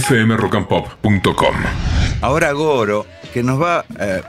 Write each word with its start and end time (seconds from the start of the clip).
fmrockandpop.com. 0.00 1.54
Ahora 2.20 2.52
Goro, 2.52 3.06
que 3.32 3.42
nos 3.42 3.60
va, 3.60 3.84
eh, 3.98 4.22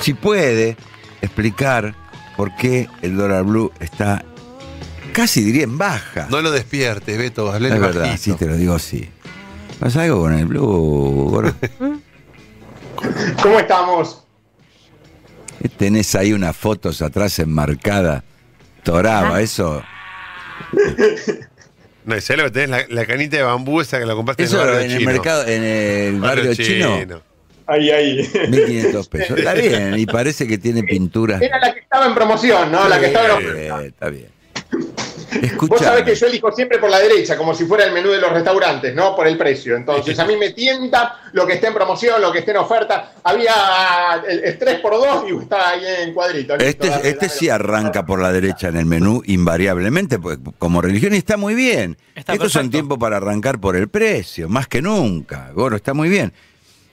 si 0.00 0.14
puede, 0.14 0.76
explicar 1.20 1.94
por 2.36 2.54
qué 2.56 2.88
el 3.02 3.16
dólar 3.16 3.44
blue 3.44 3.72
está 3.80 4.24
casi 5.12 5.42
diría 5.42 5.64
en 5.64 5.76
baja. 5.76 6.28
No 6.30 6.40
lo 6.40 6.50
despiertes, 6.50 7.18
Beto, 7.18 7.52
hablé 7.52 7.68
es 7.68 7.80
verdad, 7.80 8.16
sí, 8.18 8.32
te 8.34 8.46
lo 8.46 8.56
digo 8.56 8.74
así. 8.74 9.08
¿Pasa 9.78 10.02
algo 10.02 10.20
con 10.20 10.32
el 10.32 10.46
blue, 10.46 11.28
Goro? 11.30 11.54
¿Cómo 13.42 13.58
estamos? 13.58 14.24
Tenés 15.76 16.14
ahí 16.14 16.32
unas 16.32 16.56
fotos 16.56 17.02
atrás 17.02 17.38
enmarcadas. 17.38 18.22
Toraba, 18.82 19.40
eso. 19.42 19.82
No, 22.14 22.20
¿sabes 22.20 22.42
lo 22.42 22.44
que 22.44 22.50
tenés? 22.60 22.70
La, 22.70 22.84
la 22.88 23.06
canita 23.06 23.36
de 23.36 23.42
bambú 23.42 23.80
esa 23.80 23.98
que 23.98 24.06
la 24.06 24.14
compraste 24.14 24.42
Eso 24.42 24.56
en 24.56 24.62
el 24.62 24.66
barrio 24.68 24.84
en 24.84 24.90
el 24.90 24.98
chino. 24.98 25.10
mercado, 25.12 25.46
en 25.46 25.62
el 25.64 26.20
barrio 26.20 26.54
chino, 26.54 27.22
Ahí, 27.66 27.90
ahí. 27.90 28.28
1500 28.48 29.08
pesos. 29.08 29.38
Está 29.38 29.54
bien, 29.54 29.96
y 29.96 30.04
parece 30.06 30.46
que 30.48 30.58
tiene 30.58 30.82
pintura. 30.82 31.38
Era 31.40 31.58
la 31.60 31.72
que 31.72 31.80
estaba 31.80 32.06
en 32.06 32.14
promoción, 32.14 32.72
¿no? 32.72 32.88
La 32.88 32.98
que 32.98 33.06
estaba 33.06 33.26
en 33.26 33.30
oferta. 33.32 33.84
está 33.84 34.08
bien. 34.10 34.26
Vos 35.68 35.80
sabés 35.80 36.04
que 36.04 36.14
yo 36.14 36.26
elijo 36.26 36.50
siempre 36.52 36.78
por 36.78 36.90
la 36.90 36.98
derecha, 36.98 37.36
como 37.36 37.54
si 37.54 37.64
fuera 37.64 37.84
el 37.84 37.92
menú 37.92 38.10
de 38.10 38.20
los 38.20 38.32
restaurantes, 38.32 38.94
¿no? 38.94 39.14
Por 39.14 39.26
el 39.26 39.36
precio. 39.36 39.76
Entonces, 39.76 40.18
a 40.18 40.24
mí 40.24 40.36
me 40.36 40.50
tienta 40.50 41.20
lo 41.32 41.46
que 41.46 41.54
esté 41.54 41.68
en 41.68 41.74
promoción, 41.74 42.20
lo 42.20 42.32
que 42.32 42.40
esté 42.40 42.50
en 42.50 42.58
oferta. 42.58 43.12
Había 43.22 44.22
el, 44.28 44.44
el 44.44 44.58
3x2 44.58 45.28
y 45.28 45.42
estaba 45.42 45.68
ahí 45.70 45.82
en 46.02 46.14
cuadrito. 46.14 46.56
Listo, 46.56 46.68
este, 46.68 46.88
dame, 46.88 47.08
este 47.08 47.26
dame. 47.26 47.38
sí 47.38 47.48
arranca 47.48 48.04
por 48.04 48.20
la 48.20 48.32
derecha 48.32 48.68
en 48.68 48.76
el 48.76 48.86
menú 48.86 49.22
invariablemente, 49.26 50.18
pues, 50.18 50.38
como 50.58 50.80
religión 50.82 51.14
y 51.14 51.18
está 51.18 51.36
muy 51.36 51.54
bien. 51.54 51.96
Está 52.14 52.32
Estos 52.32 52.52
son 52.52 52.62
perfecto. 52.62 52.76
tiempos 52.76 52.98
para 52.98 53.18
arrancar 53.18 53.60
por 53.60 53.76
el 53.76 53.88
precio, 53.88 54.48
más 54.48 54.66
que 54.68 54.82
nunca. 54.82 55.50
Goro, 55.52 55.76
está 55.76 55.94
muy 55.94 56.08
bien. 56.08 56.32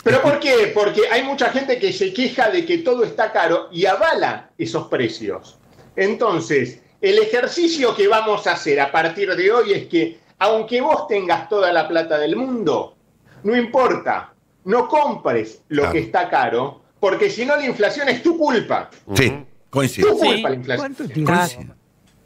¿Pero 0.04 0.22
por 0.22 0.40
qué? 0.40 0.72
Porque 0.74 1.02
hay 1.12 1.24
mucha 1.24 1.50
gente 1.50 1.78
que 1.80 1.92
se 1.92 2.14
queja 2.14 2.50
de 2.50 2.66
que 2.66 2.78
todo 2.78 3.04
está 3.04 3.32
caro 3.34 3.68
y 3.72 3.86
avala 3.86 4.52
esos 4.58 4.88
precios. 4.88 5.58
Entonces, 5.98 6.80
el 7.02 7.20
ejercicio 7.20 7.96
que 7.96 8.08
vamos 8.08 8.48
a 8.48 8.54
hacer 8.54 8.80
a 8.80 8.92
partir 8.92 9.36
de 9.36 9.52
hoy 9.52 9.74
es 9.74 9.88
que, 9.88 10.20
aunque 10.40 10.82
vos 10.82 11.08
tengas 11.08 11.48
toda 11.50 11.72
la 11.72 11.88
plata 11.88 12.18
del 12.18 12.36
mundo, 12.36 12.96
no 13.44 13.56
importa, 13.56 14.34
no 14.66 14.88
compres 14.88 15.62
lo 15.70 15.84
Claro. 15.84 15.94
que 15.94 16.00
está 16.00 16.30
caro, 16.30 16.82
porque 17.00 17.30
si 17.30 17.46
no 17.46 17.56
la 17.56 17.66
inflación 17.66 18.10
es 18.10 18.22
tu 18.24 18.38
culpa. 18.38 18.90
Sí, 19.16 19.30
Tu 19.30 19.46
coincido. 19.70 20.14
Sí. 20.14 20.26
culpa 20.34 20.50
la 20.50 20.56
inflación. 20.56 20.96
Coincido. 21.26 21.76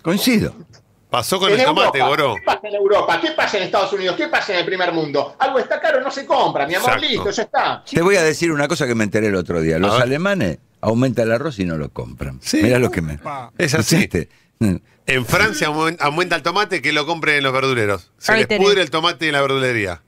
Coincido. 0.02 0.55
Pasó 1.09 1.39
con 1.39 1.52
En 1.52 1.59
el 1.59 1.66
tomate, 1.66 2.00
Europa, 2.00 2.08
Goro. 2.23 2.35
¿Qué 2.35 2.41
pasa 2.45 2.67
en 2.69 2.75
Europa? 2.75 3.19
¿Qué 3.22 3.31
pasa 3.31 3.58
en 3.58 3.63
Estados 3.63 3.91
Unidos? 3.91 4.16
¿Qué 4.16 4.28
pasa 4.30 4.53
en 4.53 4.59
el 4.59 4.66
primer 4.66 4.94
mundo? 4.94 5.35
Algo 5.39 5.59
está 5.59 5.81
caro, 5.81 6.00
no 6.00 6.09
se 6.09 6.25
compra, 6.25 6.66
mi 6.66 6.73
amor, 6.75 6.91
Exacto. 6.91 7.08
listo, 7.08 7.30
ya 7.31 7.44
está. 7.44 7.83
Te 7.83 8.02
voy 8.02 8.16
a 8.16 8.23
decir 8.23 8.50
una 8.50 8.66
cosa 8.69 8.88
que 8.88 8.95
me 8.95 9.03
enteré 9.03 9.28
el 9.28 9.35
otro 9.35 9.59
día. 9.59 9.78
Los 9.78 10.00
alemanes 10.00 10.59
aumentan 10.80 11.25
el 11.28 11.33
arroz 11.33 11.59
y 11.59 11.66
no 11.66 11.75
lo 11.78 11.89
compran. 11.89 12.39
Sí. 12.41 12.63
Mirá 12.63 12.80
lo 12.80 12.89
que 12.89 13.02
me. 13.02 13.19
Es 13.58 13.73
así. 13.73 14.08
En 15.07 15.25
Francia 15.25 15.67
aumen- 15.67 15.97
aumenta 15.99 16.35
el 16.35 16.43
tomate 16.43 16.81
que 16.81 16.91
lo 16.93 17.05
compren 17.05 17.43
los 17.43 17.51
verduleros. 17.51 18.11
Se 18.17 18.33
les 18.37 18.47
tenés. 18.47 18.65
pudre 18.65 18.81
el 18.81 18.89
tomate 18.91 19.27
en 19.27 19.33
la 19.33 19.41
verdulería. 19.41 20.01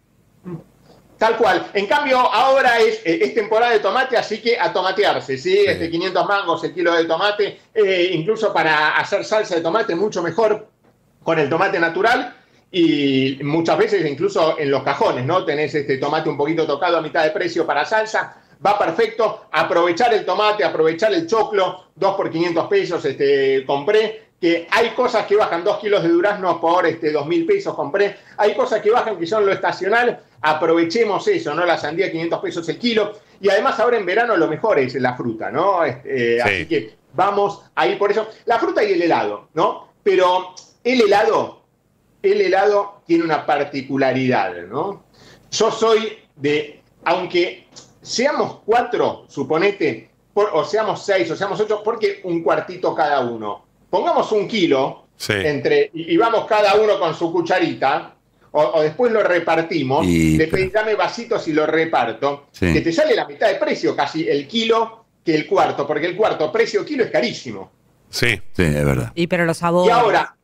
Tal 1.18 1.36
cual. 1.38 1.68
En 1.74 1.88
cambio, 1.88 2.20
ahora 2.20 2.80
es, 2.80 3.02
eh, 3.06 3.20
es 3.22 3.34
temporada 3.34 3.72
de 3.74 3.80
tomate, 3.80 4.18
así 4.18 4.40
que 4.42 4.58
a 4.60 4.72
tomatearse, 4.74 5.38
¿sí? 5.38 5.58
Este 5.66 5.90
500 5.90 6.26
mangos 6.28 6.64
el 6.64 6.74
kilo 6.74 6.94
de 6.94 7.06
tomate, 7.06 7.60
eh, 7.74 8.10
incluso 8.14 8.54
para 8.54 8.98
hacer 8.98 9.24
salsa 9.26 9.56
de 9.56 9.62
tomate, 9.62 9.96
mucho 9.96 10.22
mejor 10.22 10.68
con 11.24 11.40
el 11.40 11.50
tomate 11.50 11.80
natural. 11.80 12.36
Y 12.72 13.40
muchas 13.44 13.78
veces, 13.78 14.06
incluso 14.10 14.58
en 14.60 14.70
los 14.72 14.84
cajones, 14.84 15.26
¿no? 15.26 15.46
Tenés 15.46 15.74
este 15.76 15.98
tomate 15.98 16.30
un 16.30 16.38
poquito 16.38 16.66
tocado 16.66 16.98
a 16.98 17.02
mitad 17.02 17.24
de 17.24 17.32
precio 17.32 17.66
para 17.66 17.86
salsa. 17.86 18.38
Va 18.66 18.78
perfecto. 18.80 19.48
Aprovechar 19.52 20.14
el 20.14 20.26
tomate, 20.26 20.64
aprovechar 20.64 21.14
el 21.14 21.28
choclo, 21.28 21.86
2 21.96 22.16
por 22.16 22.30
500 22.32 22.68
pesos 22.68 23.06
este, 23.06 23.64
compré. 23.66 24.33
Que 24.44 24.68
hay 24.72 24.90
cosas 24.90 25.26
que 25.26 25.38
bajan 25.38 25.64
2 25.64 25.80
kilos 25.80 26.04
de 26.04 26.10
durazno 26.10 26.60
por 26.60 26.86
este, 26.86 27.14
2 27.14 27.26
mil 27.28 27.46
pesos 27.46 27.74
compré. 27.76 28.18
Hay 28.36 28.54
cosas 28.56 28.82
que 28.82 28.92
bajan 28.92 29.18
que 29.18 29.26
son 29.26 29.46
lo 29.46 29.54
estacional. 29.54 30.20
Aprovechemos 30.42 31.26
eso, 31.30 31.54
¿no? 31.54 31.64
La 31.66 31.78
sandía 31.78 32.12
500 32.12 32.40
pesos 32.42 32.68
el 32.68 32.78
kilo. 32.78 33.14
Y 33.40 33.48
además 33.50 33.80
ahora 33.80 33.96
en 33.96 34.06
verano 34.06 34.36
lo 34.36 34.50
mejor 34.50 34.80
es 34.80 34.96
la 34.96 35.16
fruta, 35.16 35.50
¿no? 35.50 35.86
Este, 35.86 36.36
Sí. 36.36 36.42
Así 36.42 36.66
que 36.66 36.94
vamos 37.14 37.62
ahí 37.74 37.96
por 37.96 38.12
eso. 38.12 38.28
La 38.44 38.60
fruta 38.60 38.84
y 38.84 38.92
el 38.92 39.02
helado, 39.04 39.48
¿no? 39.54 39.88
Pero 40.04 40.54
el 40.84 41.00
helado, 41.00 41.62
el 42.22 42.42
helado 42.42 43.02
tiene 43.08 43.24
una 43.24 43.46
particularidad, 43.46 44.64
¿no? 44.70 45.06
Yo 45.52 45.72
soy 45.72 46.18
de, 46.36 46.82
aunque 47.06 47.68
seamos 48.02 48.58
cuatro, 48.66 49.24
suponete, 49.30 50.10
por- 50.34 50.50
o 50.52 50.66
seamos 50.66 51.06
seis, 51.06 51.32
o 51.32 51.36
seamos 51.38 51.58
ocho, 51.62 51.82
porque 51.82 52.20
un 52.26 52.44
cuartito 52.44 52.94
cada 52.94 53.22
uno. 53.22 53.72
Pongamos 53.94 54.32
un 54.32 54.48
kilo 54.48 55.06
Sí. 55.16 55.34
entre, 55.36 55.92
y, 55.94 56.16
y 56.16 56.18
vamos 56.18 56.46
cada 56.48 56.74
uno 56.82 56.98
con 56.98 57.14
su 57.14 57.32
cucharita, 57.32 58.16
o, 58.50 58.60
o 58.64 58.82
después 58.82 59.12
lo 59.12 59.22
repartimos, 59.22 60.04
Y- 60.08 60.36
le 60.36 60.48
pedís 60.48 60.74
dame 60.74 60.96
vasitos 60.96 61.48
y 61.48 61.54
lo 61.54 61.68
reparto, 61.68 62.48
Sí. 62.52 62.74
que 62.74 62.82
te 62.82 62.92
sale 62.92 63.16
la 63.16 63.28
mitad 63.28 63.48
de 63.50 63.56
precio 63.56 63.96
casi 63.96 64.28
el 64.28 64.48
kilo 64.48 65.06
que 65.24 65.36
el 65.36 65.46
cuarto, 65.46 65.86
porque 65.86 66.08
el 66.08 66.16
cuarto 66.16 66.52
precio 66.52 66.84
kilo 66.84 67.04
es 67.04 67.12
carísimo. 67.12 67.72
Sí. 68.10 68.30
Sí, 68.54 68.64
es 68.64 68.84
verdad. 68.84 69.12
Y 69.14 69.28
pero 69.28 69.46
los 69.46 69.58
Y 69.58 69.60
sabores. 69.60 69.94
ahora, 69.94 70.36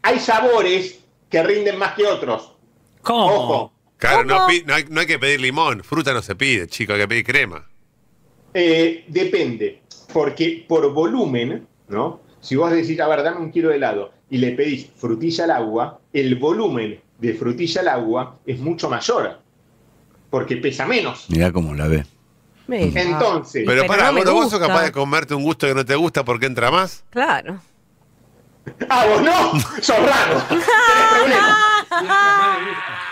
hay 0.00 0.20
sabores 0.20 1.00
que 1.28 1.42
rinden 1.42 1.76
más 1.76 1.94
que 1.94 2.06
otros. 2.06 2.52
¿Cómo? 3.02 3.26
Ojo. 3.26 3.72
Claro, 3.96 4.24
no, 4.24 4.36
no 4.36 4.74
hay, 4.74 4.84
no 4.88 5.00
hay 5.00 5.06
que 5.06 5.18
pedir 5.18 5.40
limón. 5.40 5.82
Fruta 5.82 6.12
no 6.14 6.22
se 6.22 6.36
pide, 6.36 6.68
chico, 6.68 6.92
hay 6.92 7.00
que 7.00 7.08
pedir 7.08 7.24
crema. 7.24 7.68
Eh, 8.54 9.04
depende, 9.08 9.82
porque 10.12 10.64
por 10.68 10.92
volumen, 10.92 11.66
¿no? 11.88 12.20
Si 12.44 12.56
vos 12.56 12.70
decís, 12.70 13.00
a 13.00 13.08
ver, 13.08 13.22
dame 13.22 13.38
un 13.40 13.50
kilo 13.50 13.70
de 13.70 13.76
helado 13.76 14.12
y 14.28 14.36
le 14.36 14.52
pedís 14.52 14.90
frutilla 14.96 15.44
al 15.44 15.50
agua, 15.52 15.98
el 16.12 16.34
volumen 16.36 17.00
de 17.18 17.32
frutilla 17.32 17.80
al 17.80 17.88
agua 17.88 18.36
es 18.44 18.58
mucho 18.58 18.90
mayor, 18.90 19.38
porque 20.28 20.58
pesa 20.58 20.84
menos. 20.84 21.24
Mirá 21.30 21.50
cómo 21.52 21.74
la 21.74 21.88
ve. 21.88 22.04
Mira. 22.66 23.00
Entonces, 23.00 23.62
Pero, 23.66 23.82
pero 23.82 23.86
para, 23.86 24.12
no 24.12 24.32
¿vos 24.34 24.50
sos 24.50 24.60
capaz 24.60 24.82
de 24.84 24.92
comerte 24.92 25.34
un 25.34 25.42
gusto 25.42 25.66
que 25.66 25.74
no 25.74 25.84
te 25.86 25.94
gusta 25.94 26.22
porque 26.22 26.44
entra 26.44 26.70
más? 26.70 27.02
Claro. 27.08 27.60
ah, 28.90 29.06
vos 29.08 29.22
no, 29.22 29.60
sos 29.80 29.96
raro, 29.98 30.42
tenés 30.48 30.66
problemas. 31.10 31.56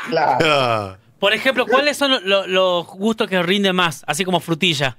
Claro. 0.09 0.99
Por 1.19 1.33
ejemplo, 1.33 1.67
¿cuáles 1.67 1.97
son 1.97 2.11
lo- 2.11 2.21
lo- 2.21 2.47
los 2.47 2.87
gustos 2.87 3.29
que 3.29 3.41
rinden 3.43 3.77
más? 3.77 4.03
Así 4.07 4.25
como 4.25 4.41
frutilla. 4.41 4.97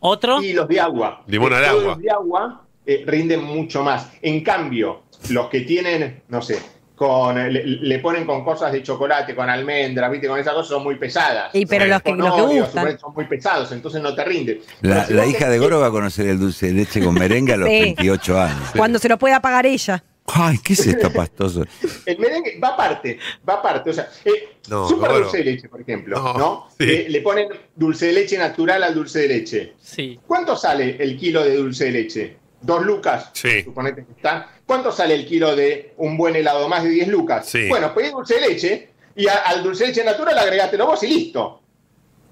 ¿Otro? 0.00 0.42
Y 0.42 0.52
los 0.52 0.68
de 0.68 0.78
agua. 0.80 1.22
Limón 1.26 1.52
al 1.54 1.64
Todos 1.64 1.80
agua. 1.80 1.92
Los 1.94 2.02
de 2.02 2.10
agua 2.10 2.62
eh, 2.86 3.04
rinden 3.06 3.42
mucho 3.44 3.82
más. 3.82 4.08
En 4.22 4.42
cambio, 4.42 5.02
los 5.30 5.48
que 5.48 5.60
tienen, 5.60 6.22
no 6.28 6.42
sé, 6.42 6.58
con, 6.94 7.34
le, 7.36 7.64
le 7.66 7.98
ponen 7.98 8.24
con 8.24 8.44
cosas 8.44 8.70
de 8.72 8.82
chocolate, 8.82 9.34
con 9.34 9.48
almendra, 9.50 10.08
¿viste? 10.08 10.28
Con 10.28 10.38
esas 10.38 10.52
cosas 10.54 10.68
son 10.68 10.82
muy 10.84 10.96
pesadas. 10.96 11.52
Y 11.54 11.66
pero 11.66 11.84
Sí. 11.84 11.90
los 11.90 12.02
que, 12.02 12.12
los 12.14 12.34
que 12.34 12.42
gustan. 12.60 12.98
son 12.98 13.14
muy 13.14 13.24
pesados, 13.26 13.72
entonces 13.72 14.00
no 14.02 14.14
te 14.14 14.24
rinden. 14.24 14.60
La, 14.82 15.06
si 15.06 15.14
hija 15.14 15.48
de 15.48 15.58
Goro 15.58 15.80
va 15.80 15.88
a 15.88 15.90
conocer 15.90 16.26
el 16.28 16.38
dulce 16.38 16.66
de 16.66 16.72
leche 16.74 17.02
con 17.02 17.14
merengue 17.14 17.54
a 17.54 17.56
los 17.56 17.68
Sí. 17.68 17.80
28 17.80 18.40
años. 18.40 18.70
Cuando 18.76 18.98
se 18.98 19.08
lo 19.08 19.18
pueda 19.18 19.40
pagar 19.40 19.66
ella. 19.66 20.04
Ay, 20.34 20.58
¿qué 20.62 20.74
es 20.74 20.86
esto, 20.86 21.12
pastoso? 21.12 21.64
El 22.06 22.16
merengue 22.20 22.56
va 22.62 22.68
aparte, 22.68 23.18
va 23.46 23.54
aparte. 23.54 23.90
O 23.90 23.92
sea, 23.92 24.08
eh, 24.24 24.50
No, 24.68 24.88
super 24.88 25.10
dulce 25.10 25.38
de 25.38 25.44
leche, 25.44 25.68
por 25.68 25.80
ejemplo, 25.80 26.16
No, 26.16 26.34
¿no? 26.38 26.68
sí. 26.78 26.84
Eh, 26.88 27.06
le 27.08 27.20
ponen 27.22 27.48
dulce 27.74 28.06
de 28.06 28.12
leche 28.12 28.38
natural 28.38 28.84
al 28.84 28.94
dulce 28.94 29.18
de 29.22 29.28
leche. 29.28 29.72
Sí. 29.82 30.20
¿Cuánto 30.24 30.56
sale 30.56 30.96
el 31.00 31.16
kilo 31.18 31.42
de 31.42 31.56
dulce 31.56 31.86
de 31.86 31.90
leche? 31.90 32.36
¿Dos 32.62 32.82
lucas? 32.84 33.30
Sí. 33.32 33.62
Suponete 33.64 34.04
que 34.06 34.12
está. 34.12 34.48
¿Cuánto 34.64 34.92
sale 34.92 35.14
el 35.14 35.26
kilo 35.26 35.54
de 35.56 35.94
un 35.98 36.16
buen 36.16 36.36
helado? 36.36 36.68
Más 36.68 36.84
de 36.84 36.90
10 36.90 37.08
lucas. 37.08 37.46
Sí. 37.46 37.68
Bueno, 37.68 37.92
pedí 37.92 38.10
dulce 38.10 38.34
de 38.36 38.40
leche 38.48 38.90
y 39.16 39.26
a- 39.28 39.42
al 39.46 39.62
dulce 39.62 39.84
de 39.84 39.88
leche 39.90 40.04
natural 40.04 40.38
agregátelo 40.38 40.86
vos 40.86 41.02
y 41.02 41.08
listo. 41.08 41.60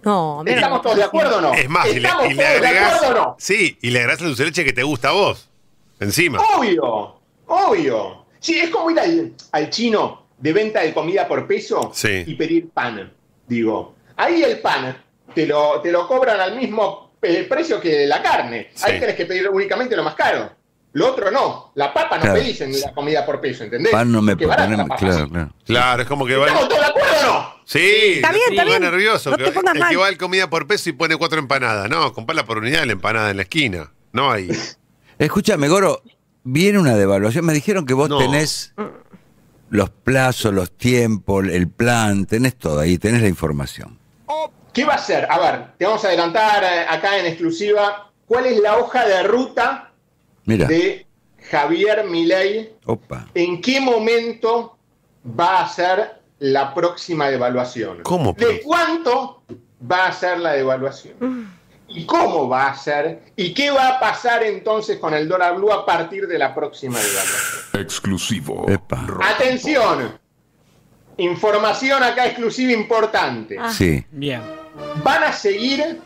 No, 0.03 0.43
mira. 0.45 0.57
¿Estamos 0.57 0.81
todos 0.83 0.97
de 0.97 1.03
acuerdo 1.05 1.39
o 1.39 1.41
no? 1.41 1.53
Es 1.53 1.69
más, 1.69 1.87
y 1.89 2.01
le, 2.01 2.09
¿Estamos 2.09 2.27
y 2.27 2.35
le 2.35 2.45
todos 2.45 2.61
de 2.61 2.69
acuerdo 2.79 3.09
o 3.09 3.15
no? 3.25 3.37
Sí, 3.39 3.77
y 3.83 3.91
le 3.91 3.99
agregás 3.99 4.21
el 4.23 4.27
dulce 4.29 4.43
de 4.45 4.49
leche 4.51 4.65
que 4.65 4.73
te 4.73 4.83
gusta 4.83 5.09
a 5.11 5.13
vos. 5.13 5.49
Encima. 5.99 6.39
Obvio, 6.57 7.21
obvio. 7.47 8.25
Sí, 8.39 8.59
es 8.59 8.71
como 8.71 8.91
ir 8.91 8.99
al, 9.01 9.33
al 9.53 9.69
chino 9.71 10.27
de 10.39 10.53
venta 10.55 10.81
de 10.81 10.95
comida 10.95 11.29
por 11.29 11.47
peso 11.47 11.91
Sí. 11.93 12.25
y 12.27 12.35
pedir 12.35 12.71
pan. 12.71 13.13
Digo, 13.47 13.95
ahí 14.17 14.43
el 14.43 14.61
pan 14.61 14.97
te 15.35 15.45
lo, 15.47 15.81
te 15.83 15.93
lo 15.93 16.07
cobran 16.09 16.41
al 16.41 16.57
mismo 16.57 17.10
precio 17.21 17.81
que 17.81 18.07
la 18.07 18.23
carne. 18.23 18.71
Ahí 18.83 18.95
Sí. 18.95 19.01
tenés 19.01 19.15
que 19.17 19.27
pedir 19.27 19.49
únicamente 19.49 19.95
lo 19.97 20.03
más 20.03 20.15
caro. 20.15 20.51
Lo 20.93 21.13
otro 21.13 21.31
no. 21.31 21.71
La 21.77 21.95
papa 21.95 22.17
no 22.17 22.23
Claro. 22.23 22.39
pedís 22.41 22.61
en 22.63 22.81
la 22.81 22.93
comida 22.93 23.25
por 23.25 23.41
peso, 23.41 23.63
¿entendés? 23.63 23.93
Pan 23.93 24.11
no 24.11 24.21
me 24.21 24.35
barata 24.35 24.77
papa. 24.79 24.97
Claro, 24.97 25.29
claro. 25.29 25.53
Claro, 25.65 26.03
es 26.03 26.09
como 26.09 26.27
que 26.27 26.35
va. 26.37 26.47
¿Estamos 26.49 26.69
todos 26.69 26.81
de 26.81 26.87
acuerdo 26.87 27.09
o 27.21 27.33
no? 27.33 27.55
Sí, 27.65 27.79
Está 28.17 28.33
bien, 28.33 28.43
está 28.51 28.65
bien. 28.65 28.83
nervioso. 28.83 29.31
No 29.31 29.37
que- 29.37 29.45
te 29.45 29.53
pongas 29.53 29.75
el 29.77 29.81
que 29.81 29.85
mal. 29.97 30.01
va 30.01 30.07
al 30.09 30.17
comida 30.19 30.51
por 30.51 30.67
peso 30.67 30.91
y 30.91 30.93
pone 30.93 31.17
cuatro 31.17 31.39
empanadas. 31.39 31.89
No, 31.89 32.13
comprala 32.13 32.45
por 32.45 32.59
unidad 32.59 32.85
la 32.85 32.93
empanada 32.93 33.31
en 33.31 33.37
la 33.37 33.43
esquina. 33.45 33.93
No 34.13 34.33
hay. 34.33 34.49
Escúchame, 35.19 35.69
Goro, 35.69 36.03
viene 36.43 36.79
una 36.81 36.97
devaluación. 36.97 37.45
Me 37.45 37.53
dijeron 37.53 37.87
que 37.87 37.95
vos 37.95 38.09
No. 38.09 38.19
tenés 38.19 38.75
los 39.69 39.91
plazos, 39.91 40.53
los 40.53 40.77
tiempos, 40.77 41.47
el 41.47 41.69
plan, 41.69 42.27
tenés 42.27 42.57
todo 42.57 42.81
ahí, 42.81 42.99
tenés 42.99 43.23
la 43.23 43.29
información. 43.29 43.97
¿Qué 44.73 44.85
va 44.85 44.93
a 44.95 44.97
hacer? 44.97 45.27
A 45.31 45.39
ver, 45.39 45.73
te 45.79 45.85
vamos 45.85 46.05
a 46.05 46.09
adelantar 46.09 46.63
eh, 46.65 46.87
acá 46.89 47.19
en 47.19 47.27
exclusiva 47.27 48.11
cuál 48.27 48.47
es 48.47 48.59
la 48.61 48.79
hoja 48.79 49.07
de 49.07 49.23
ruta 49.25 49.93
Mira, 50.45 50.67
de 50.67 51.07
Javier 51.51 52.05
Milei. 52.05 52.75
opa. 52.87 53.27
¿En 53.35 53.61
qué 53.61 53.81
momento 53.81 54.77
va 55.39 55.63
a 55.63 55.69
ser 55.69 56.21
la 56.39 56.73
próxima 56.73 57.29
devaluación? 57.29 58.03
¿Cómo, 58.03 58.33
¿De 58.33 58.61
cuánto 58.61 59.43
va 59.91 60.07
a 60.07 60.13
ser 60.13 60.39
la 60.39 60.53
devaluación? 60.53 61.51
¿Y 61.89 62.07
cómo 62.07 62.49
va 62.49 62.69
a 62.69 62.77
ser? 62.77 63.21
¿Y 63.35 63.53
qué 63.53 63.73
va 63.73 63.89
a 63.89 64.01
pasar 64.01 64.45
entonces 64.45 64.99
con 64.99 65.13
el 65.13 65.29
dólar 65.29 65.57
blue 65.57 65.73
a 65.73 65.85
partir 65.85 66.29
de 66.29 66.39
la 66.39 66.55
próxima 66.55 66.99
devaluación? 66.99 67.83
Exclusivo. 67.83 68.67
Epa. 68.69 69.07
Atención, 69.35 70.17
información 71.17 72.03
acá 72.05 72.27
exclusiva 72.27 72.73
importante. 72.73 73.57
Ah. 73.59 73.73
Sí, 73.73 74.05
Bien. 74.13 74.60
Van 75.03 75.25
a 75.25 75.33
seguir 75.33 76.01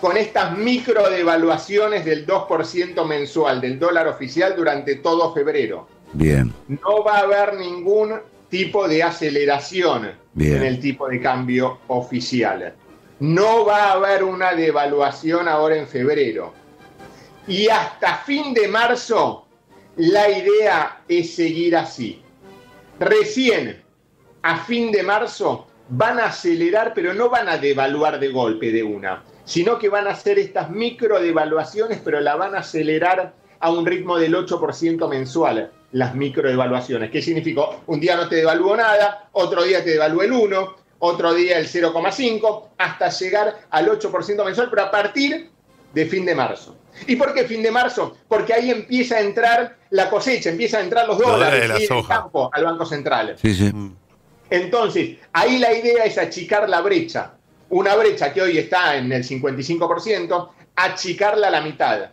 con 0.00 0.16
estas 0.16 0.56
micro 0.56 1.08
devaluaciones 1.08 2.04
del 2.04 2.26
2% 2.26 3.04
mensual 3.06 3.60
del 3.60 3.78
dólar 3.78 4.08
oficial 4.08 4.54
durante 4.56 4.96
todo 4.96 5.32
febrero. 5.32 5.88
bien. 6.12 6.52
No 6.68 7.02
va 7.04 7.18
a 7.18 7.20
haber 7.20 7.54
ningún 7.56 8.14
tipo 8.48 8.86
de 8.86 9.02
aceleración 9.02 10.12
Bien. 10.34 10.56
en 10.58 10.62
el 10.64 10.80
tipo 10.80 11.08
de 11.08 11.20
cambio 11.20 11.78
oficial. 11.88 12.74
No 13.18 13.64
va 13.64 13.86
a 13.86 13.92
haber 13.92 14.22
una 14.22 14.52
devaluación 14.54 15.48
ahora 15.48 15.76
en 15.76 15.88
febrero. 15.88 16.52
Y 17.48 17.68
hasta 17.68 18.18
fin 18.18 18.52
de 18.54 18.68
marzo, 18.68 19.46
la 19.96 20.28
idea 20.28 21.00
es 21.08 21.34
seguir 21.34 21.76
así. 21.76 22.22
Recién, 23.00 23.82
a 24.42 24.58
fin 24.58 24.92
de 24.92 25.02
marzo, 25.02 25.66
van 25.88 26.18
a 26.18 26.26
acelerar, 26.26 26.92
pero 26.94 27.14
no 27.14 27.28
van 27.28 27.48
a 27.48 27.58
devaluar 27.58 28.18
de 28.18 28.28
golpe 28.28 28.72
de 28.72 28.82
una, 28.82 29.22
sino 29.44 29.78
que 29.78 29.88
van 29.88 30.06
a 30.06 30.10
hacer 30.10 30.38
estas 30.38 30.70
micro 30.70 31.20
devaluaciones, 31.20 32.00
pero 32.04 32.20
la 32.20 32.36
van 32.36 32.54
a 32.54 32.60
acelerar 32.60 33.34
a 33.60 33.70
un 33.70 33.86
ritmo 33.86 34.18
del 34.18 34.34
8% 34.34 35.08
mensual, 35.08 35.70
las 35.92 36.14
micro 36.14 36.48
devaluaciones. 36.48 37.10
¿Qué 37.10 37.22
significó? 37.22 37.82
Un 37.86 38.00
día 38.00 38.16
no 38.16 38.28
te 38.28 38.36
devaluó 38.36 38.76
nada, 38.76 39.28
otro 39.32 39.62
día 39.62 39.82
te 39.82 39.90
devaluó 39.90 40.22
el 40.22 40.32
1, 40.32 40.76
otro 40.98 41.34
día 41.34 41.58
el 41.58 41.66
0,5, 41.66 42.68
hasta 42.78 43.08
llegar 43.10 43.60
al 43.70 43.88
8% 43.88 44.44
mensual, 44.44 44.68
pero 44.70 44.82
a 44.82 44.90
partir 44.90 45.50
de 45.94 46.06
fin 46.06 46.26
de 46.26 46.34
marzo. 46.34 46.76
¿Y 47.06 47.16
por 47.16 47.32
qué 47.34 47.44
fin 47.44 47.62
de 47.62 47.70
marzo? 47.70 48.16
Porque 48.28 48.54
ahí 48.54 48.70
empieza 48.70 49.16
a 49.16 49.20
entrar 49.20 49.76
la 49.90 50.08
cosecha, 50.10 50.50
empiezan 50.50 50.80
a 50.80 50.84
entrar 50.84 51.06
los 51.06 51.18
dólares 51.18 51.38
dólares 51.38 51.60
de 51.60 51.68
la 51.68 51.74
¿sí? 51.74 51.80
del 51.80 51.88
soja. 51.88 52.14
campo 52.14 52.50
al 52.52 52.64
Banco 52.64 52.86
Central. 52.86 53.36
Sí, 53.40 53.54
sí. 53.54 53.72
Entonces, 54.50 55.16
ahí 55.32 55.58
la 55.58 55.72
idea 55.72 56.04
es 56.04 56.18
achicar 56.18 56.68
la 56.68 56.80
brecha. 56.80 57.32
Una 57.68 57.96
brecha 57.96 58.32
que 58.32 58.42
hoy 58.42 58.58
está 58.58 58.96
en 58.96 59.10
el 59.12 59.24
55%, 59.24 60.48
achicarla 60.76 61.48
a 61.48 61.50
la 61.50 61.60
mitad, 61.60 62.10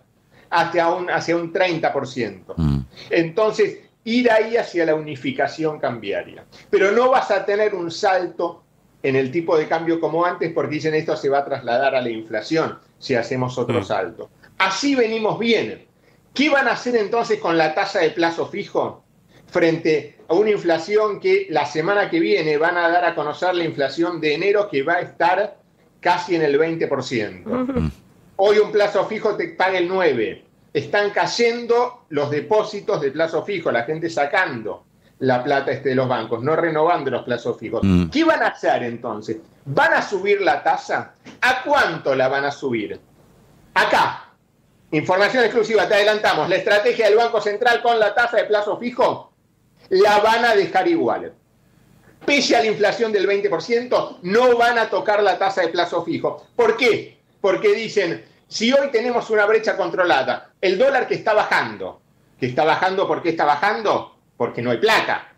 hacia 0.50 0.89
un, 0.89 1.09
hacia 1.09 1.35
un 1.35 1.53
30%. 1.53 2.53
Mm. 2.57 2.80
Entonces, 3.12 3.80
ir 4.06 4.31
ahí 4.31 4.57
hacia 4.57 4.85
la 4.85 4.95
unificación 4.95 5.80
cambiaria. 5.80 6.44
Pero 6.69 6.91
no 6.91 7.09
vas 7.12 7.30
a 7.31 7.45
tener 7.45 7.75
un 7.75 7.91
salto 7.91 8.63
en 9.03 9.15
el 9.15 9.31
tipo 9.31 9.57
de 9.57 9.68
cambio 9.68 10.00
como 10.00 10.25
antes 10.25 10.51
porque 10.53 10.75
dicen 10.75 10.94
esto 10.95 11.15
se 11.18 11.30
va 11.30 11.39
a 11.39 11.45
trasladar 11.45 11.94
a 11.94 12.01
la 12.01 12.09
inflación 12.09 12.80
si 12.97 13.15
hacemos 13.15 13.57
otro 13.57 13.81
Mm. 13.81 13.83
salto. 13.83 14.30
Así 14.57 14.95
venimos 14.95 15.38
bien. 15.38 15.85
¿Qué 16.33 16.50
van 16.50 16.68
a 16.68 16.71
hacer 16.71 16.95
entonces 16.95 17.39
con 17.39 17.57
la 17.57 17.75
tasa 17.75 18.00
de 18.00 18.09
plazo 18.12 18.47
fijo 18.47 19.02
frente 19.53 20.17
a 20.27 20.33
una 20.33 20.50
inflación 20.50 21.19
que 21.19 21.45
la 21.50 21.65
semana 21.65 22.09
que 22.09 22.19
viene 22.19 22.57
van 22.57 22.75
a 22.75 22.89
dar 22.89 23.05
a 23.05 23.15
conocer 23.15 23.53
la 23.53 23.63
inflación 23.63 24.19
de 24.19 24.33
enero 24.33 24.67
que 24.67 24.81
va 24.81 24.95
a 24.95 25.01
estar 25.01 25.57
casi 26.01 26.35
en 26.35 26.41
el 26.41 26.59
20%? 26.59 27.91
Hoy 28.38 28.57
un 28.57 28.71
plazo 28.71 29.05
fijo 29.05 29.35
te 29.35 29.50
paga 29.50 29.77
el 29.77 29.88
9. 29.88 30.44
Están 30.73 31.11
cayendo 31.11 32.05
los 32.09 32.31
depósitos 32.31 33.00
de 33.00 33.11
plazo 33.11 33.45
fijo, 33.45 33.71
la 33.71 33.83
gente 33.83 34.09
sacando 34.09 34.85
la 35.19 35.44
plata 35.44 35.71
este 35.71 35.89
de 35.89 35.95
los 35.95 36.07
bancos, 36.07 36.44
no 36.44 36.56
renovando 36.56 37.11
los 37.11 37.21
plazos 37.21 37.57
fijos. 37.59 37.81
Mm. 37.83 38.09
¿Qué 38.09 38.23
van 38.23 38.41
a 38.41 38.47
hacer 38.47 38.83
entonces? 38.83 39.38
¿Van 39.65 39.94
a 39.94 40.01
subir 40.01 40.41
la 40.41 40.63
tasa? 40.63 41.13
¿A 41.41 41.61
cuánto 41.63 42.15
la 42.15 42.27
van 42.27 42.45
a 42.45 42.51
subir? 42.51 42.99
Acá, 43.75 44.31
información 44.91 45.44
exclusiva, 45.44 45.88
te 45.88 45.94
adelantamos, 45.94 46.49
la 46.49 46.56
estrategia 46.56 47.06
del 47.06 47.17
Banco 47.17 47.39
Central 47.39 47.83
con 47.83 47.99
la 47.99 48.15
tasa 48.15 48.38
de 48.38 48.45
plazo 48.45 48.77
fijo 48.77 49.32
la 49.94 50.19
van 50.19 50.44
a 50.45 50.56
dejar 50.56 50.88
igual. 50.88 51.34
Pese 52.25 52.56
a 52.56 52.62
la 52.62 52.68
inflación 52.68 53.12
del 53.12 53.28
20%, 53.28 54.19
no 54.24 54.57
van 54.57 54.78
a 54.78 54.90
tocar 54.90 55.22
la 55.22 55.38
tasa 55.38 55.62
de 55.62 55.68
plazo 55.69 56.04
fijo. 56.04 56.48
¿Por 56.56 56.78
qué? 56.78 57.19
Porque 57.42 57.74
dicen, 57.74 58.24
si 58.48 58.72
hoy 58.72 58.90
tenemos 58.92 59.30
una 59.30 59.45
brecha 59.45 59.75
controlada, 59.75 60.51
el 60.62 60.78
dólar 60.78 61.07
que 61.07 61.16
está 61.16 61.34
bajando, 61.34 62.01
que 62.40 62.45
está 62.48 62.63
bajando, 62.63 63.07
¿por 63.07 63.22
qué 63.22 63.30
está 63.30 63.45
bajando? 63.45 64.16
Porque 64.38 64.62
no 64.62 64.72
hay 64.72 64.78
plata. 64.78 65.34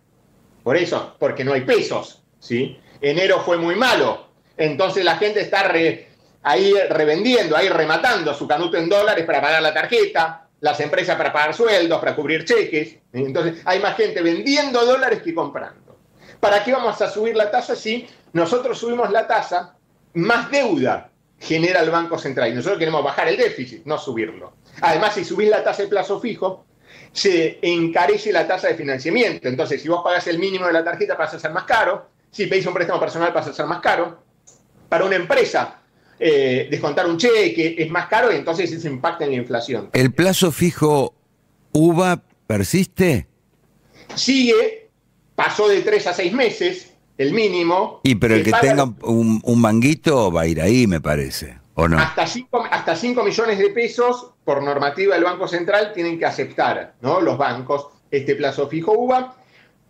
Por 0.63 0.78
eso, 0.78 1.16
porque 1.19 1.44
no 1.44 1.54
hay 1.54 1.62
pesos. 1.62 2.22
¿sí? 2.40 2.80
Enero 3.02 3.40
fue 3.42 3.57
muy 3.57 3.75
malo. 3.75 4.28
Entonces 4.56 5.04
la 5.04 5.18
gente 5.18 5.42
está 5.42 5.63
re- 5.63 6.07
ahí 6.44 6.72
revendiendo, 6.90 7.57
ahí 7.57 7.68
rematando 7.68 8.34
su 8.36 8.48
canuto 8.48 8.78
en 8.78 8.88
dólares 8.88 9.25
para 9.25 9.42
pagar 9.42 9.62
la 9.62 9.74
tarjeta, 9.74 10.44
las 10.65 10.79
empresas 10.79 11.15
para 11.15 11.31
pagar 11.31 11.53
sueldos, 11.53 12.00
para 12.00 12.15
cubrir 12.15 12.44
cheques. 12.44 12.97
Entonces 13.13 13.62
hay 13.65 13.79
más 13.79 13.95
gente 13.95 14.23
vendiendo 14.23 14.83
dólares 14.83 15.21
que 15.21 15.31
comprando. 15.31 15.95
¿Para 16.39 16.63
qué 16.63 16.73
vamos 16.73 17.00
a 17.00 17.07
subir 17.07 17.35
la 17.35 17.51
tasa 17.51 17.75
si 17.75 18.07
nosotros 18.33 18.79
subimos 18.79 19.12
la 19.12 19.27
tasa, 19.27 19.77
más 20.15 20.50
deuda 20.50 21.12
genera 21.39 21.81
el 21.81 21.91
Banco 21.91 22.17
Central? 22.17 22.50
Y 22.50 22.56
nosotros 22.56 22.79
queremos 22.79 23.03
bajar 23.03 23.27
el 23.27 23.38
déficit, 23.38 23.85
no 23.85 24.00
subirlo. 24.00 24.53
Además, 24.81 25.13
si 25.13 25.23
subís 25.23 25.50
la 25.50 25.63
tasa 25.63 25.83
de 25.83 25.88
plazo 25.88 26.19
fijo, 26.19 26.65
se 27.11 27.59
encarece 27.61 28.33
la 28.33 28.47
tasa 28.47 28.68
de 28.68 28.73
financiamiento. 28.73 29.47
Entonces, 29.47 29.79
si 29.79 29.88
vos 29.88 30.01
pagás 30.03 30.25
el 30.25 30.39
mínimo 30.39 30.65
de 30.65 30.73
la 30.73 30.83
tarjeta, 30.83 31.15
pasa 31.15 31.38
a 31.38 31.39
ser 31.39 31.51
más 31.51 31.65
caro. 31.65 32.09
Si 32.31 32.47
pedís 32.47 32.65
un 32.65 32.73
préstamo 32.73 33.00
personal, 33.00 33.31
pasa 33.31 33.51
a 33.51 33.53
ser 33.53 33.68
más 33.68 33.81
caro. 33.81 34.18
Para 34.89 35.06
una 35.06 35.15
empresa, 35.15 35.79
eh, 36.19 36.67
descontar 36.69 37.07
un 37.07 37.17
cheque 37.17 37.75
es 37.77 37.89
más 37.89 38.07
caro 38.07 38.31
y 38.31 38.35
entonces 38.35 38.71
eso 38.71 38.88
impacta 38.88 39.25
en 39.25 39.31
la 39.31 39.38
inflación. 39.38 39.89
¿El 39.94 40.13
plazo 40.13 40.51
fijo 40.51 41.13
UVA 41.73 42.21
persiste? 42.47 43.27
Sigue, 44.15 44.89
pasó 45.35 45.67
de 45.67 45.81
tres 45.81 46.07
a 46.07 46.13
seis 46.13 46.31
meses, 46.31 46.94
el 47.17 47.33
mínimo. 47.33 48.00
Y 48.03 48.15
pero 48.15 48.35
el 48.35 48.44
que 48.44 48.51
tenga 48.62 48.83
un, 49.03 49.41
un 49.44 49.62
manguito 49.62 50.31
va 50.31 50.41
a 50.41 50.47
ir 50.47 50.61
ahí, 50.61 50.87
me 50.87 51.01
parece. 51.01 51.57
¿O 51.78 51.90
no? 51.90 51.99
Hasta 51.99 52.25
5 52.25 52.68
hasta 52.71 52.95
cinco 52.95 53.21
millones 53.21 53.59
de 53.59 53.69
pesos 53.69 54.31
por 54.45 54.63
normativa 54.63 55.16
del 55.16 55.25
Banco 55.25 55.45
Central 55.45 55.92
tienen 55.94 56.18
que 56.18 56.25
aceptar 56.25 56.94
¿no? 57.01 57.19
los 57.19 57.37
bancos 57.37 57.87
este 58.09 58.35
plazo 58.35 58.69
fijo 58.69 58.94
UVA. 58.94 59.35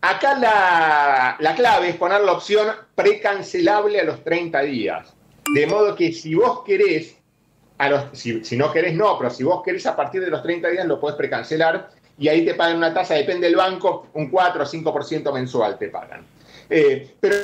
Acá 0.02 0.38
la, 0.40 1.38
la 1.40 1.56
clave 1.56 1.90
es 1.90 1.96
poner 1.96 2.22
la 2.22 2.32
opción 2.34 2.68
precancelable 2.96 4.00
a 4.00 4.04
los 4.04 4.24
30 4.24 4.62
días. 4.62 5.14
De 5.56 5.68
modo 5.68 5.96
que 5.96 6.12
si 6.12 6.36
vos 6.36 6.64
querés, 6.66 7.16
a 7.78 7.88
los, 7.88 8.04
si, 8.12 8.44
si 8.44 8.58
no 8.58 8.74
querés 8.74 8.94
no, 8.94 9.18
pero 9.18 9.30
si 9.30 9.46
vos 9.46 9.64
querés 9.64 9.86
a 9.86 9.96
partir 9.96 10.20
de 10.20 10.30
los 10.30 10.44
30 10.44 10.68
días 10.68 10.86
lo 10.86 11.00
podés 11.00 11.16
precancelar 11.16 11.92
y 12.18 12.28
ahí 12.28 12.44
te 12.44 12.56
pagan 12.56 12.76
una 12.76 12.94
tasa, 12.94 13.14
depende 13.14 13.48
del 13.48 13.56
banco, 13.56 14.08
un 14.16 14.30
4 14.30 14.62
o 14.62 14.66
5% 14.66 15.34
mensual 15.34 15.78
te 15.78 15.88
pagan. 15.88 16.26
Eh, 16.70 17.16
pero, 17.22 17.36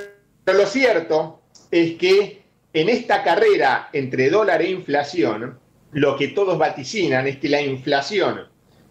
pero 0.43 0.57
lo 0.57 0.65
cierto 0.65 1.39
es 1.71 1.93
que 1.93 2.41
en 2.73 2.89
esta 2.89 3.23
carrera 3.23 3.87
entre 3.93 4.29
dólar 4.29 4.61
e 4.61 4.71
inflación, 4.71 5.57
lo 5.93 6.17
que 6.17 6.27
todos 6.27 6.57
vaticinan 6.57 7.27
es 7.27 7.37
que 7.37 7.47
la 7.47 7.61
inflación 7.61 8.45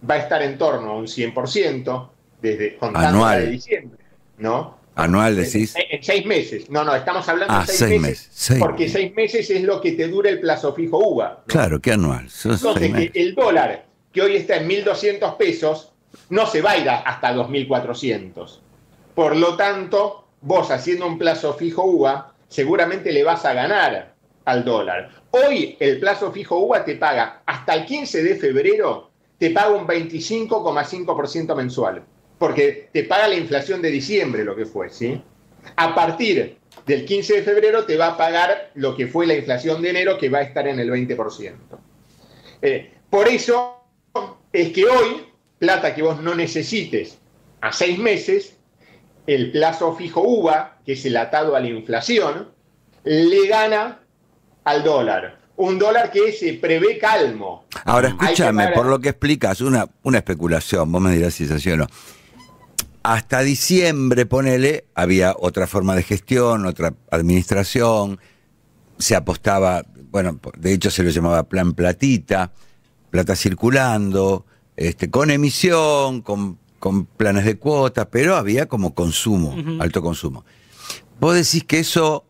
va 0.08 0.14
a 0.14 0.18
estar 0.18 0.40
en 0.40 0.56
torno 0.56 0.92
a 0.92 0.96
un 0.96 1.06
100% 1.06 2.08
desde 2.40 2.78
contando 2.78 3.28
de 3.28 3.46
diciembre, 3.48 4.02
¿no? 4.38 4.79
Anual 5.04 5.36
decís. 5.36 5.74
En, 5.76 5.82
en 5.98 6.02
seis 6.02 6.26
meses. 6.26 6.70
No, 6.70 6.84
no, 6.84 6.94
estamos 6.94 7.28
hablando 7.28 7.54
Ah, 7.54 7.60
de 7.60 7.66
seis, 7.72 7.78
seis 7.78 8.00
meses. 8.00 8.56
porque 8.58 8.88
seis 8.88 9.14
meses 9.14 9.48
es 9.50 9.62
lo 9.62 9.80
que 9.80 9.92
te 9.92 10.08
dura 10.08 10.30
el 10.30 10.40
plazo 10.40 10.74
fijo 10.74 10.98
UVA. 10.98 11.44
Claro, 11.46 11.80
que 11.80 11.92
anual. 11.92 12.28
Son 12.30 12.52
Entonces, 12.52 12.92
que 12.92 13.20
el 13.20 13.34
dólar, 13.34 13.86
que 14.12 14.22
hoy 14.22 14.36
está 14.36 14.56
en 14.56 14.68
1.200 14.68 15.36
pesos, 15.36 15.92
no 16.28 16.46
se 16.46 16.60
va 16.62 16.72
a 16.72 16.78
ir 16.78 16.88
hasta 16.90 17.34
2.400. 17.34 18.58
Por 19.14 19.36
lo 19.36 19.56
tanto, 19.56 20.24
vos 20.40 20.70
haciendo 20.70 21.06
un 21.06 21.18
plazo 21.18 21.54
fijo 21.54 21.84
UVA, 21.84 22.32
seguramente 22.48 23.12
le 23.12 23.22
vas 23.24 23.44
a 23.44 23.52
ganar 23.54 24.14
al 24.44 24.64
dólar. 24.64 25.10
Hoy 25.30 25.76
el 25.78 26.00
plazo 26.00 26.32
fijo 26.32 26.58
UVA 26.58 26.84
te 26.84 26.96
paga 26.96 27.42
hasta 27.46 27.74
el 27.74 27.84
15 27.86 28.22
de 28.24 28.34
febrero, 28.36 29.10
te 29.38 29.50
paga 29.50 29.70
un 29.70 29.86
25,5% 29.86 31.54
mensual, 31.54 32.02
porque 32.40 32.88
te 32.90 33.04
paga 33.04 33.28
la 33.28 33.34
inflación 33.34 33.82
de 33.82 33.90
diciembre, 33.90 34.44
lo 34.44 34.56
que 34.56 34.64
fue, 34.64 34.88
¿sí? 34.88 35.22
A 35.76 35.94
partir 35.94 36.56
del 36.86 37.04
15 37.04 37.34
de 37.34 37.42
febrero 37.42 37.84
te 37.84 37.98
va 37.98 38.06
a 38.06 38.16
pagar 38.16 38.70
lo 38.76 38.96
que 38.96 39.06
fue 39.06 39.26
la 39.26 39.34
inflación 39.34 39.82
de 39.82 39.90
enero, 39.90 40.16
que 40.16 40.30
va 40.30 40.38
a 40.38 40.42
estar 40.42 40.66
en 40.66 40.80
el 40.80 40.90
20%. 40.90 41.52
Eh, 42.62 42.94
por 43.10 43.28
eso 43.28 43.84
es 44.54 44.72
que 44.72 44.86
hoy, 44.86 45.26
plata 45.58 45.94
que 45.94 46.00
vos 46.00 46.22
no 46.22 46.34
necesites 46.34 47.18
a 47.60 47.72
seis 47.72 47.98
meses, 47.98 48.56
el 49.26 49.52
plazo 49.52 49.94
fijo 49.94 50.22
UVA, 50.22 50.78
que 50.86 50.94
es 50.94 51.04
el 51.04 51.18
atado 51.18 51.54
a 51.56 51.60
la 51.60 51.68
inflación, 51.68 52.48
le 53.04 53.48
gana 53.48 54.00
al 54.64 54.82
dólar. 54.82 55.40
Un 55.56 55.78
dólar 55.78 56.10
que 56.10 56.32
se 56.32 56.54
prevé 56.54 56.96
calmo. 56.96 57.66
Ahora, 57.84 58.08
escúchame, 58.08 58.68
por 58.68 58.86
lo 58.86 58.98
que 58.98 59.10
explicas, 59.10 59.60
una, 59.60 59.86
una 60.04 60.16
especulación, 60.16 60.90
vos 60.90 61.02
me 61.02 61.12
dirás 61.12 61.34
si 61.34 61.44
es 61.44 61.50
así 61.50 61.70
o 61.70 61.76
no. 61.76 61.86
Hasta 63.10 63.40
diciembre, 63.40 64.24
ponele, 64.24 64.84
había 64.94 65.34
otra 65.36 65.66
forma 65.66 65.96
de 65.96 66.04
gestión, 66.04 66.64
otra 66.64 66.94
administración, 67.10 68.20
se 68.98 69.16
apostaba, 69.16 69.84
bueno, 70.12 70.38
de 70.56 70.72
hecho 70.72 70.92
se 70.92 71.02
lo 71.02 71.10
llamaba 71.10 71.48
plan 71.48 71.72
platita, 71.72 72.52
plata 73.10 73.34
circulando, 73.34 74.46
este, 74.76 75.10
con 75.10 75.32
emisión, 75.32 76.20
con, 76.20 76.60
con 76.78 77.04
planes 77.04 77.46
de 77.46 77.58
cuotas, 77.58 78.06
pero 78.12 78.36
había 78.36 78.66
como 78.66 78.94
consumo, 78.94 79.56
alto 79.80 80.02
consumo. 80.02 80.44
Vos 81.18 81.34
decís 81.34 81.64
que 81.64 81.80
eso 81.80 82.24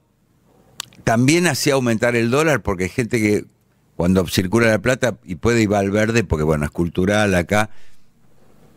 también 1.04 1.46
hacía 1.46 1.74
aumentar 1.74 2.16
el 2.16 2.30
dólar 2.30 2.62
porque 2.62 2.84
hay 2.84 2.88
gente 2.88 3.20
que 3.20 3.44
cuando 3.96 4.26
circula 4.28 4.68
la 4.70 4.78
plata 4.78 5.18
y 5.24 5.34
puede 5.34 5.60
ir 5.60 5.74
al 5.74 5.90
verde 5.90 6.24
porque 6.24 6.44
bueno, 6.44 6.64
es 6.64 6.70
cultural 6.70 7.34
acá, 7.34 7.68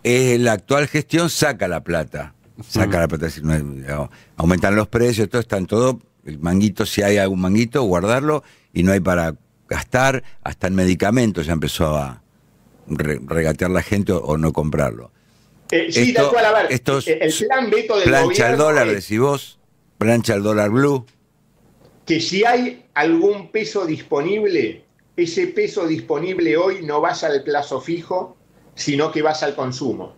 eh, 0.03 0.37
la 0.39 0.53
actual 0.53 0.87
gestión 0.87 1.29
saca 1.29 1.67
la 1.67 1.83
plata, 1.83 2.33
saca 2.67 2.99
la 2.99 3.07
plata, 3.07 3.25
decir, 3.25 3.43
no 3.43 4.09
aumentan 4.37 4.75
los 4.75 4.87
precios, 4.87 5.29
todo 5.29 5.41
están 5.41 5.65
todo, 5.65 5.99
el 6.25 6.39
manguito, 6.39 6.85
si 6.85 7.01
hay 7.01 7.17
algún 7.17 7.41
manguito, 7.41 7.83
guardarlo 7.83 8.43
y 8.73 8.83
no 8.83 8.91
hay 8.91 8.99
para 8.99 9.35
gastar, 9.67 10.23
hasta 10.43 10.67
en 10.67 10.75
medicamentos 10.75 11.45
ya 11.45 11.53
empezó 11.53 11.95
a 11.97 12.21
re- 12.87 13.19
regatear 13.25 13.71
la 13.71 13.81
gente 13.81 14.11
o, 14.11 14.19
o 14.19 14.37
no 14.37 14.53
comprarlo. 14.53 15.11
Eh, 15.71 15.87
sí, 15.91 16.09
Esto- 16.09 16.23
tal 16.23 16.31
cual, 16.31 16.45
a 16.45 16.51
ver, 16.51 16.71
eh, 16.71 17.17
el 17.21 17.33
plan 17.47 17.69
veto 17.69 17.95
del 17.97 18.03
Plancha 18.09 18.49
el 18.49 18.57
gobierno 18.57 18.63
dólar, 18.63 18.87
es 18.89 18.93
decís 19.03 19.19
vos, 19.19 19.59
plancha 19.97 20.35
el 20.35 20.43
dólar 20.43 20.69
blue. 20.69 21.05
que 22.05 22.19
si 22.19 22.43
hay 22.45 22.85
algún 22.93 23.49
peso 23.49 23.85
disponible, 23.85 24.83
ese 25.15 25.47
peso 25.47 25.87
disponible 25.87 26.57
hoy 26.57 26.83
no 26.85 26.99
vaya 27.01 27.27
al 27.29 27.43
plazo 27.43 27.79
fijo, 27.81 28.35
sino 28.75 29.11
que 29.11 29.21
vaya 29.21 29.47
al 29.47 29.55
consumo. 29.55 30.13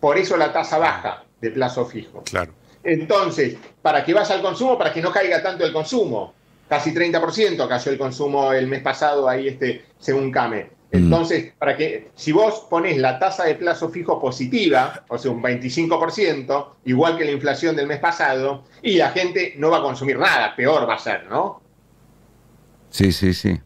Por 0.00 0.18
eso 0.18 0.36
la 0.36 0.52
tasa 0.52 0.78
baja 0.78 1.24
de 1.40 1.50
plazo 1.50 1.86
fijo. 1.86 2.22
Claro. 2.24 2.52
Entonces, 2.84 3.56
para 3.80 4.04
que 4.04 4.14
vaya 4.14 4.34
al 4.34 4.42
consumo, 4.42 4.76
para 4.76 4.92
que 4.92 5.00
no 5.00 5.12
caiga 5.12 5.42
tanto 5.42 5.64
el 5.64 5.72
consumo. 5.72 6.34
Casi 6.68 6.92
30% 6.92 7.68
cayó 7.68 7.92
el 7.92 7.98
consumo 7.98 8.52
el 8.52 8.66
mes 8.66 8.82
pasado, 8.82 9.28
ahí 9.28 9.48
este, 9.48 9.84
según 9.98 10.30
CAME. 10.30 10.70
Entonces, 10.92 11.54
para 11.58 11.74
que, 11.74 12.10
si 12.14 12.32
vos 12.32 12.66
pones 12.68 12.98
la 12.98 13.18
tasa 13.18 13.44
de 13.44 13.54
plazo 13.54 13.88
fijo 13.88 14.20
positiva, 14.20 15.04
o 15.08 15.16
sea, 15.16 15.30
un 15.30 15.42
25%, 15.42 16.68
igual 16.84 17.16
que 17.16 17.24
la 17.24 17.30
inflación 17.30 17.74
del 17.74 17.86
mes 17.86 17.98
pasado, 17.98 18.64
y 18.82 18.96
la 18.96 19.10
gente 19.10 19.54
no 19.56 19.70
va 19.70 19.78
a 19.78 19.82
consumir 19.82 20.18
nada, 20.18 20.54
peor 20.54 20.86
va 20.86 20.94
a 20.94 20.98
ser, 20.98 21.24
¿no? 21.30 21.62
Sí, 22.90 23.10
sí, 23.10 23.32
sí. 23.32 23.58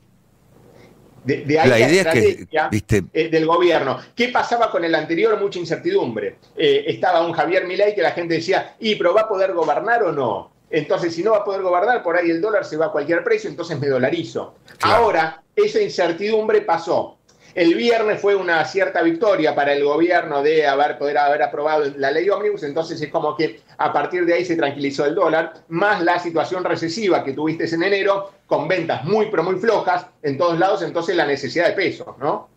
De, 1.26 1.44
de 1.44 1.58
ahí 1.58 1.68
La 1.68 1.78
la, 1.78 1.88
idea 1.90 2.02
es 2.02 2.36
que, 2.36 2.46
viste- 2.70 3.04
eh, 3.12 3.28
del 3.28 3.46
gobierno. 3.46 3.98
¿Qué 4.14 4.28
pasaba 4.28 4.70
con 4.70 4.84
el 4.84 4.94
anterior? 4.94 5.38
Mucha 5.40 5.58
incertidumbre. 5.58 6.36
Eh, 6.56 6.84
estaba 6.86 7.26
un 7.26 7.32
Javier 7.32 7.66
Milei 7.66 7.94
que 7.94 8.02
la 8.02 8.12
gente 8.12 8.34
decía, 8.34 8.76
¿y 8.78 8.94
pero 8.94 9.12
va 9.12 9.22
a 9.22 9.28
poder 9.28 9.52
gobernar 9.52 10.04
o 10.04 10.12
no? 10.12 10.52
Entonces, 10.70 11.14
si 11.14 11.22
no 11.22 11.32
va 11.32 11.38
a 11.38 11.44
poder 11.44 11.62
gobernar, 11.62 12.02
por 12.02 12.16
ahí 12.16 12.30
el 12.30 12.40
dólar 12.40 12.64
se 12.64 12.76
va 12.76 12.86
a 12.86 12.92
cualquier 12.92 13.22
precio, 13.24 13.50
entonces 13.50 13.78
me 13.78 13.88
dolarizo. 13.88 14.54
Claro. 14.78 14.96
Ahora, 15.04 15.42
esa 15.54 15.80
incertidumbre 15.80 16.60
pasó. 16.62 17.18
El 17.56 17.74
viernes 17.74 18.20
fue 18.20 18.36
una 18.36 18.62
cierta 18.66 19.00
victoria 19.00 19.54
para 19.54 19.72
el 19.72 19.82
gobierno 19.82 20.42
de 20.42 20.66
haber, 20.66 20.98
poder 20.98 21.16
haber 21.16 21.42
aprobado 21.42 21.90
la 21.96 22.10
ley 22.10 22.28
ómnibus, 22.28 22.62
entonces 22.64 23.00
es 23.00 23.08
como 23.08 23.34
que 23.34 23.62
a 23.78 23.94
partir 23.94 24.26
de 24.26 24.34
ahí 24.34 24.44
se 24.44 24.56
tranquilizó 24.56 25.06
el 25.06 25.14
dólar, 25.14 25.64
más 25.68 26.02
la 26.02 26.18
situación 26.18 26.64
recesiva 26.64 27.24
que 27.24 27.32
tuviste 27.32 27.64
en 27.74 27.82
enero, 27.82 28.30
con 28.46 28.68
ventas 28.68 29.04
muy, 29.04 29.28
pero 29.30 29.42
muy 29.42 29.54
flojas 29.54 30.04
en 30.22 30.36
todos 30.36 30.58
lados, 30.58 30.82
entonces 30.82 31.16
la 31.16 31.24
necesidad 31.24 31.68
de 31.68 31.72
pesos, 31.72 32.08
¿no? 32.18 32.50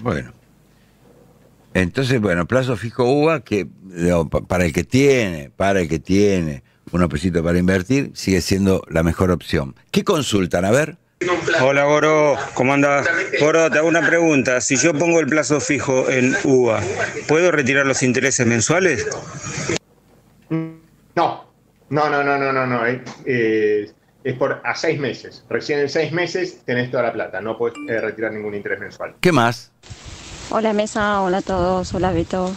Bueno. 0.00 0.34
Entonces, 1.72 2.20
bueno, 2.20 2.46
plazo 2.46 2.76
fijo 2.76 3.04
UVA, 3.04 3.40
que 3.40 3.66
para 4.48 4.66
el 4.66 4.74
que 4.74 4.84
tiene, 4.84 5.50
para 5.56 5.80
el 5.80 5.88
que 5.88 5.98
tiene 5.98 6.62
unos 6.92 7.08
pesitos 7.08 7.40
para 7.40 7.56
invertir, 7.56 8.10
sigue 8.12 8.42
siendo 8.42 8.82
la 8.90 9.02
mejor 9.02 9.30
opción. 9.30 9.76
¿Qué 9.90 10.04
consultan? 10.04 10.66
A 10.66 10.70
ver. 10.70 10.98
Hola 11.60 11.84
Goro, 11.84 12.36
¿cómo 12.54 12.74
andás? 12.74 13.08
Goro, 13.40 13.70
te 13.70 13.78
hago 13.78 13.88
una 13.88 14.06
pregunta. 14.06 14.60
Si 14.60 14.76
yo 14.76 14.94
pongo 14.94 15.18
el 15.18 15.26
plazo 15.26 15.60
fijo 15.60 16.08
en 16.08 16.36
UVA, 16.44 16.80
¿puedo 17.26 17.50
retirar 17.50 17.86
los 17.86 18.02
intereses 18.02 18.46
mensuales? 18.46 19.06
No, 20.48 21.52
no, 21.90 22.08
no, 22.08 22.22
no, 22.22 22.38
no, 22.38 22.52
no, 22.52 22.66
no. 22.66 22.86
eh, 22.86 23.02
eh, 23.26 23.90
es 24.22 24.34
por 24.36 24.60
a 24.64 24.74
seis 24.76 25.00
meses. 25.00 25.44
Recién 25.48 25.80
en 25.80 25.88
seis 25.88 26.12
meses 26.12 26.62
tenés 26.64 26.90
toda 26.90 27.02
la 27.02 27.12
plata, 27.12 27.40
no 27.40 27.58
puedes 27.58 27.76
eh, 27.88 28.00
retirar 28.00 28.32
ningún 28.32 28.54
interés 28.54 28.78
mensual. 28.78 29.16
¿Qué 29.20 29.32
más? 29.32 29.72
Hola 30.50 30.72
Mesa, 30.72 31.20
hola 31.22 31.38
a 31.38 31.42
todos, 31.42 31.92
hola 31.94 32.12
Beto. 32.12 32.52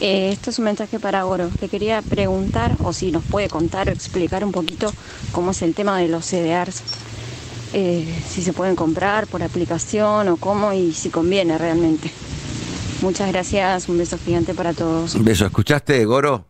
Eh, 0.00 0.30
esto 0.32 0.50
es 0.50 0.58
un 0.58 0.66
mensaje 0.66 0.98
para 0.98 1.22
Goro. 1.22 1.50
Le 1.60 1.68
quería 1.68 2.02
preguntar, 2.02 2.72
o 2.82 2.92
si 2.92 3.10
nos 3.12 3.24
puede 3.24 3.48
contar 3.48 3.88
o 3.88 3.92
explicar 3.92 4.44
un 4.44 4.52
poquito 4.52 4.92
cómo 5.32 5.52
es 5.52 5.62
el 5.62 5.74
tema 5.74 5.98
de 5.98 6.08
los 6.08 6.26
CDRs. 6.26 6.82
Eh, 7.76 8.06
si 8.28 8.40
se 8.40 8.52
pueden 8.52 8.76
comprar 8.76 9.26
por 9.26 9.42
aplicación 9.42 10.28
o 10.28 10.36
cómo 10.36 10.72
y 10.72 10.92
si 10.92 11.10
conviene 11.10 11.58
realmente. 11.58 12.08
Muchas 13.02 13.32
gracias, 13.32 13.88
un 13.88 13.98
beso 13.98 14.16
gigante 14.16 14.54
para 14.54 14.72
todos. 14.72 15.16
Un 15.16 15.24
beso. 15.24 15.44
¿Escuchaste, 15.44 16.04
Goro? 16.04 16.46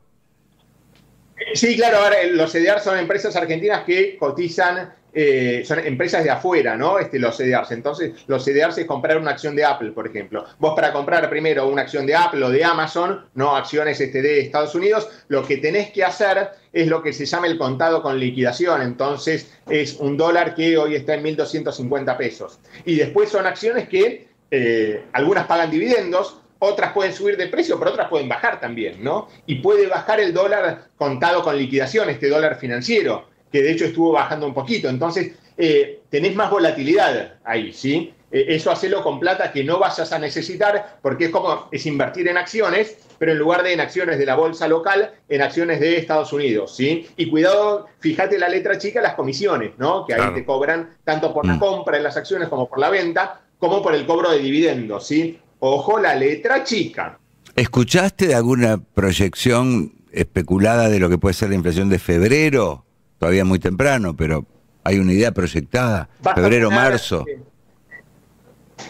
Sí, 1.55 1.77
claro, 1.77 1.99
ahora 1.99 2.21
eh, 2.21 2.31
los 2.31 2.53
CDR 2.53 2.79
son 2.79 2.99
empresas 2.99 3.35
argentinas 3.37 3.85
que 3.85 4.19
cotizan, 4.19 4.93
eh, 5.15 5.63
son 5.65 5.79
empresas 5.79 6.25
de 6.25 6.31
afuera, 6.31 6.77
¿no? 6.77 6.99
Este, 6.99 7.19
los 7.19 7.37
CDRs. 7.37 7.71
Entonces, 7.71 8.13
los 8.27 8.45
CDRs 8.45 8.79
es 8.79 8.87
comprar 8.87 9.19
una 9.19 9.31
acción 9.31 9.55
de 9.55 9.65
Apple, 9.65 9.93
por 9.93 10.07
ejemplo. 10.07 10.45
Vos 10.59 10.75
para 10.75 10.93
comprar 10.93 11.31
primero 11.31 11.69
una 11.69 11.83
acción 11.83 12.05
de 12.05 12.17
Apple 12.17 12.45
o 12.45 12.51
de 12.51 12.65
Amazon, 12.65 13.25
no 13.35 13.55
acciones 13.57 14.01
este, 14.01 14.21
de 14.21 14.41
Estados 14.41 14.75
Unidos, 14.75 15.09
lo 15.29 15.47
que 15.47 15.59
tenés 15.59 15.91
que 15.91 16.03
hacer 16.03 16.51
es 16.73 16.89
lo 16.89 17.03
que 17.03 17.13
se 17.13 17.27
llama 17.27 17.47
el 17.47 17.57
contado 17.57 18.03
con 18.03 18.19
liquidación. 18.19 18.83
Entonces, 18.83 19.53
es 19.69 19.95
un 20.01 20.17
dólar 20.17 20.55
que 20.55 20.77
hoy 20.77 20.97
está 20.97 21.15
en 21.15 21.25
1.250 21.25 22.17
pesos. 22.17 22.59
Y 22.85 22.97
después 22.97 23.29
son 23.29 23.47
acciones 23.47 23.89
que 23.89 24.29
eh, 24.51 25.05
algunas 25.13 25.47
pagan 25.47 25.71
dividendos, 25.71 26.39
otras 26.59 26.93
pueden 26.93 27.13
subir 27.13 27.37
de 27.37 27.49
precio, 27.49 27.79
pero 27.79 27.93
otras 27.93 28.09
pueden 28.09 28.29
bajar 28.29 28.59
también, 28.61 29.03
¿no? 29.03 29.29
Y 29.47 29.57
puede 29.57 29.87
bajar 29.87 30.21
el 30.21 30.33
dólar 30.33 30.89
contado 30.97 31.43
con 31.43 31.57
liquidación, 31.57 32.09
este 32.09 32.29
dólar 32.29 32.57
financiero, 32.57 33.29
que 33.55 33.63
de 33.63 33.71
hecho 33.71 33.85
estuvo 33.85 34.11
bajando 34.11 34.49
un 34.49 34.53
poquito. 34.53 34.89
Entonces, 34.89 35.31
eh, 35.57 36.01
tenés 36.11 36.35
más 36.35 36.51
volatilidad 36.51 37.35
ahí, 37.45 37.73
¿sí? 37.73 38.13
Eh, 38.33 38.47
eso 38.49 38.73
hacelo 38.73 39.01
con 39.01 39.21
plata 39.21 39.53
que 39.53 39.63
no 39.63 39.79
vayas 39.79 40.11
a 40.13 40.19
necesitar, 40.19 40.99
porque 41.01 41.27
es 41.27 41.31
como, 41.31 41.69
es 41.71 41.87
invertir 41.87 42.27
en 42.27 42.37
acciones, 42.37 42.97
pero 43.17 43.31
en 43.31 43.39
lugar 43.39 43.63
de 43.63 43.73
en 43.73 43.79
acciones 43.81 44.19
de 44.19 44.27
la 44.27 44.35
bolsa 44.35 44.67
local, 44.67 45.13
en 45.29 45.41
acciones 45.41 45.79
de 45.79 45.99
Estados 45.99 46.33
Unidos, 46.33 46.75
¿sí? 46.75 47.07
Y 47.17 47.31
cuidado, 47.31 47.87
fíjate 48.01 48.41
la 48.41 48.49
letra 48.49 48.77
chica, 48.77 49.01
las 49.01 49.15
comisiones, 49.15 49.71
¿no? 49.79 50.05
Que 50.05 50.15
ahí 50.15 50.21
Claro. 50.21 50.35
te 50.35 50.45
cobran 50.45 50.97
tanto 51.05 51.33
por 51.33 51.47
la 51.47 51.55
Mm. 51.55 51.61
compra 51.61 51.97
de 51.97 52.03
las 52.03 52.17
acciones 52.17 52.49
como 52.49 52.69
por 52.69 52.81
la 52.81 52.91
venta, 52.91 53.41
como 53.61 53.81
por 53.85 53.95
el 53.95 54.05
cobro 54.05 54.33
de 54.33 54.41
dividendos, 54.41 55.07
¿sí? 55.07 55.39
Ojo, 55.61 56.01
la 56.01 56.17
letra 56.17 56.65
chica. 56.65 57.21
¿Escuchaste 57.55 58.27
de 58.27 58.35
alguna 58.35 58.79
proyección 58.95 59.93
especulada 60.11 60.89
de 60.89 60.99
lo 60.99 61.09
que 61.09 61.19
puede 61.19 61.35
ser 61.35 61.51
la 61.51 61.55
inflación 61.55 61.89
de 61.89 62.01
febrero? 62.01 62.84
Todavía 63.19 63.45
muy 63.45 63.59
temprano, 63.59 64.15
pero 64.17 64.45
hay 64.83 64.99
una 64.99 65.13
idea 65.13 65.33
proyectada. 65.33 66.09
Febrero, 66.23 66.69
tener, 66.69 66.83
marzo. 66.85 67.25
eh, 67.29 67.41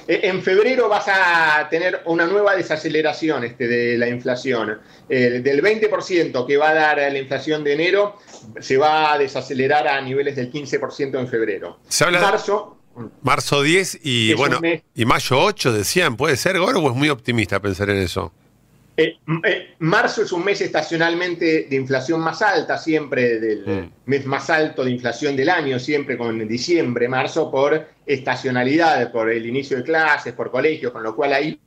eh, 0.09 0.21
En 0.25 0.43
febrero 0.43 0.89
vas 0.89 1.07
a 1.09 1.69
tener 1.71 2.03
una 2.07 2.27
nueva 2.27 2.57
desaceleración 2.57 3.45
este, 3.45 3.69
de 3.69 3.99
la 3.99 4.09
inflación. 4.09 4.79
Eh, 5.09 5.41
del 5.43 5.63
20% 5.63 6.47
que 6.47 6.57
va 6.57 6.71
a 6.71 6.75
dar 6.75 6.97
la 6.99 7.19
inflación 7.19 7.63
de 7.65 7.75
enero, 7.75 8.17
se 8.61 8.77
va 8.77 9.13
a 9.13 9.19
desacelerar 9.19 9.87
a 9.87 10.01
niveles 10.01 10.37
del 10.37 10.51
15% 10.51 11.19
en 11.21 11.29
febrero. 11.29 11.79
Se 11.89 12.05
habla 12.05 12.19
de- 12.21 12.27
Marzo, 12.27 12.79
Marzo 13.23 13.63
10 13.63 13.99
y 14.05 14.35
bueno, 14.35 14.61
y 14.95 15.05
mayo 15.05 15.39
8 15.41 15.73
decían, 15.73 16.17
¿puede 16.17 16.37
ser, 16.37 16.59
Goro, 16.59 16.81
o 16.81 16.91
es 16.91 16.97
muy 16.97 17.09
optimista 17.11 17.61
pensar 17.61 17.91
en 17.91 17.97
eso? 17.99 18.33
Eh, 18.97 19.17
eh, 19.45 19.75
marzo 19.81 20.23
es 20.23 20.31
un 20.31 20.45
mes 20.45 20.61
estacionalmente 20.61 21.67
de 21.69 21.77
inflación 21.77 22.21
más 22.21 22.43
alta, 22.43 22.79
siempre 22.79 23.41
del 23.41 23.67
Mm. 23.67 23.91
mes 24.07 24.25
más 24.27 24.51
alto 24.51 24.85
de 24.85 24.93
inflación 24.93 25.35
del 25.35 25.49
año, 25.49 25.79
siempre 25.81 26.17
con 26.17 26.47
diciembre, 26.47 27.09
marzo, 27.09 27.51
por 27.51 27.89
estacionalidad, 28.07 29.11
por 29.11 29.31
el 29.31 29.47
inicio 29.47 29.79
de 29.79 29.83
clases, 29.83 30.33
por 30.33 30.51
colegios, 30.51 30.93
con 30.93 31.03
lo 31.03 31.17
cual 31.17 31.33
ahí 31.33 31.59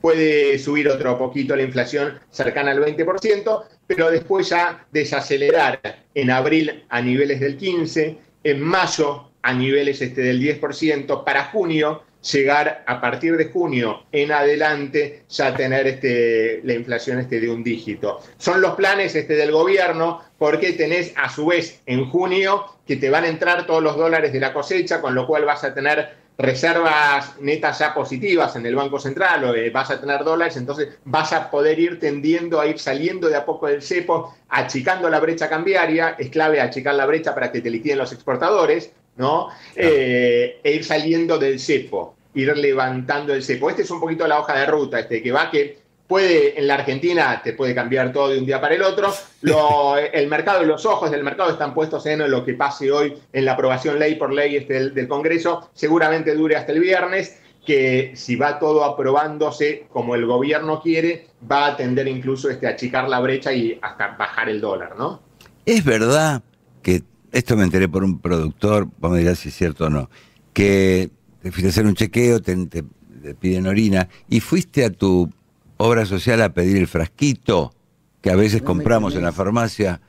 puede 0.00 0.58
subir 0.58 0.88
otro 0.88 1.18
poquito 1.18 1.56
la 1.56 1.62
inflación 1.62 2.20
cercana 2.30 2.70
al 2.70 2.80
20%, 2.80 3.64
pero 3.86 4.10
después 4.10 4.48
ya 4.50 4.86
desacelerar 4.92 5.80
en 6.14 6.30
abril 6.30 6.84
a 6.88 7.00
niveles 7.00 7.40
del 7.40 7.58
15%, 7.58 8.18
en 8.44 8.62
mayo 8.62 9.30
a 9.42 9.52
niveles 9.52 10.00
este, 10.00 10.20
del 10.20 10.40
10%, 10.40 11.24
para 11.24 11.46
junio 11.46 12.02
llegar 12.32 12.84
a 12.86 13.00
partir 13.00 13.36
de 13.36 13.46
junio 13.46 14.04
en 14.12 14.32
adelante 14.32 15.22
ya 15.28 15.54
tener 15.54 15.86
este, 15.86 16.60
la 16.64 16.74
inflación 16.74 17.18
este 17.18 17.40
de 17.40 17.50
un 17.50 17.62
dígito. 17.62 18.20
Son 18.38 18.60
los 18.60 18.74
planes 18.74 19.14
este 19.14 19.34
del 19.34 19.52
gobierno 19.52 20.22
porque 20.38 20.72
tenés 20.72 21.12
a 21.16 21.28
su 21.28 21.46
vez 21.46 21.80
en 21.86 22.10
junio 22.10 22.64
que 22.86 22.96
te 22.96 23.10
van 23.10 23.24
a 23.24 23.28
entrar 23.28 23.66
todos 23.66 23.82
los 23.82 23.96
dólares 23.96 24.32
de 24.32 24.40
la 24.40 24.52
cosecha, 24.52 25.00
con 25.00 25.14
lo 25.14 25.26
cual 25.26 25.44
vas 25.44 25.64
a 25.64 25.74
tener 25.74 26.26
reservas 26.38 27.40
netas 27.40 27.78
ya 27.78 27.94
positivas 27.94 28.56
en 28.56 28.66
el 28.66 28.74
Banco 28.74 28.98
Central 28.98 29.44
o 29.44 29.54
eh, 29.54 29.70
vas 29.70 29.90
a 29.90 30.00
tener 30.00 30.22
dólares, 30.22 30.56
entonces 30.56 30.98
vas 31.04 31.32
a 31.32 31.50
poder 31.50 31.78
ir 31.78 31.98
tendiendo 31.98 32.60
a 32.60 32.66
ir 32.66 32.78
saliendo 32.78 33.28
de 33.28 33.36
a 33.36 33.44
poco 33.44 33.68
del 33.68 33.82
cepo, 33.82 34.34
achicando 34.48 35.08
la 35.08 35.20
brecha 35.20 35.48
cambiaria, 35.48 36.14
es 36.18 36.28
clave 36.28 36.60
achicar 36.60 36.94
la 36.94 37.06
brecha 37.06 37.34
para 37.34 37.50
que 37.50 37.62
te 37.62 37.70
liquiden 37.70 37.98
los 37.98 38.12
exportadores, 38.12 38.92
¿no? 39.16 39.48
Eh, 39.74 40.60
e 40.62 40.72
ir 40.72 40.84
saliendo 40.84 41.38
del 41.38 41.58
cepo, 41.58 42.15
ir 42.36 42.56
levantando 42.56 43.34
el 43.34 43.42
cepo. 43.42 43.68
Este 43.70 43.82
es 43.82 43.90
un 43.90 43.98
poquito 44.00 44.26
la 44.26 44.38
hoja 44.38 44.56
de 44.58 44.66
ruta, 44.66 45.00
este, 45.00 45.22
que 45.22 45.32
va 45.32 45.50
que 45.50 45.78
puede, 46.06 46.56
en 46.58 46.68
la 46.68 46.74
Argentina 46.74 47.40
te 47.42 47.52
puede 47.52 47.74
cambiar 47.74 48.12
todo 48.12 48.28
de 48.28 48.38
un 48.38 48.46
día 48.46 48.60
para 48.60 48.74
el 48.76 48.82
otro. 48.82 49.12
Lo- 49.40 49.96
el 49.96 50.28
mercado, 50.28 50.62
los 50.62 50.86
ojos 50.86 51.10
del 51.10 51.24
mercado 51.24 51.50
están 51.50 51.74
puestos 51.74 52.06
en 52.06 52.30
lo 52.30 52.44
que 52.44 52.54
pase 52.54 52.92
hoy 52.92 53.14
en 53.32 53.44
la 53.44 53.52
aprobación 53.52 53.98
ley 53.98 54.14
por 54.14 54.32
ley 54.32 54.56
este 54.56 54.74
del, 54.74 54.94
del 54.94 55.08
Congreso. 55.08 55.70
Seguramente 55.74 56.34
dure 56.34 56.54
hasta 56.56 56.72
el 56.72 56.80
viernes, 56.80 57.40
que 57.66 58.12
si 58.14 58.36
va 58.36 58.60
todo 58.60 58.84
aprobándose 58.84 59.86
como 59.92 60.14
el 60.14 60.24
gobierno 60.24 60.80
quiere, 60.80 61.26
va 61.50 61.66
a 61.66 61.76
tender 61.76 62.06
incluso 62.06 62.48
este, 62.48 62.68
a 62.68 62.70
achicar 62.70 63.08
la 63.08 63.18
brecha 63.18 63.52
y 63.52 63.76
hasta 63.82 64.16
bajar 64.16 64.48
el 64.48 64.60
dólar, 64.60 64.94
¿no? 64.96 65.20
Es 65.64 65.84
verdad 65.84 66.42
que, 66.82 67.02
esto 67.32 67.56
me 67.56 67.64
enteré 67.64 67.88
por 67.88 68.04
un 68.04 68.20
productor, 68.20 68.86
vos 68.98 69.10
me 69.10 69.18
dirás 69.18 69.40
si 69.40 69.48
es 69.48 69.56
cierto 69.56 69.86
o 69.86 69.90
no, 69.90 70.08
que 70.52 71.10
te 71.46 71.52
fuiste 71.52 71.68
a 71.68 71.70
hacer 71.70 71.86
un 71.86 71.94
chequeo, 71.94 72.42
te, 72.42 72.56
te- 72.66 72.82
te 73.22 73.34
piden 73.36 73.68
orina, 73.68 74.08
y 74.28 74.40
fuiste 74.40 74.84
a 74.84 74.90
tu 74.90 75.30
obra 75.76 76.04
social 76.04 76.42
a 76.42 76.48
pedir 76.48 76.76
el 76.76 76.88
frasquito, 76.88 77.72
que 78.20 78.30
a 78.30 78.34
veces 78.36 78.62
compramos 78.62 79.14
en 79.14 79.22
la 79.22 79.30
farmacia, 79.30 80.00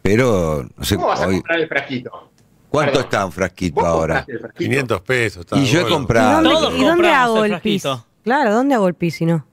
pero 0.00 0.66
no 0.74 0.84
sé, 0.86 0.96
¿Cómo 0.96 1.08
vas 1.08 1.20
a 1.20 1.26
comprar 1.26 1.60
el 1.60 1.68
frasquito? 1.68 2.30
¿cuánto 2.70 2.92
Perdón. 2.92 3.04
está 3.04 3.26
un 3.26 3.32
frasquito 3.32 3.74
¿Vos 3.82 3.84
ahora? 3.84 4.24
frasquito? 4.24 4.48
500 4.56 5.00
pesos. 5.02 5.40
está 5.40 5.58
Y 5.58 5.66
yo 5.66 5.80
he 5.80 5.82
bueno. 5.82 5.88
¿Y 5.88 5.98
comprado. 5.98 6.32
dónde, 6.36 6.50
Todos 6.50 6.74
y 6.78 6.84
dónde 6.84 7.08
hago 7.10 7.44
el 7.44 7.52
el 7.52 7.60
pis? 7.60 7.84
Claro, 8.24 8.54
¿dónde 8.54 8.74
hago 8.74 8.88
el 8.88 8.94
pis 8.94 9.14
si 9.16 9.26
no? 9.26 9.46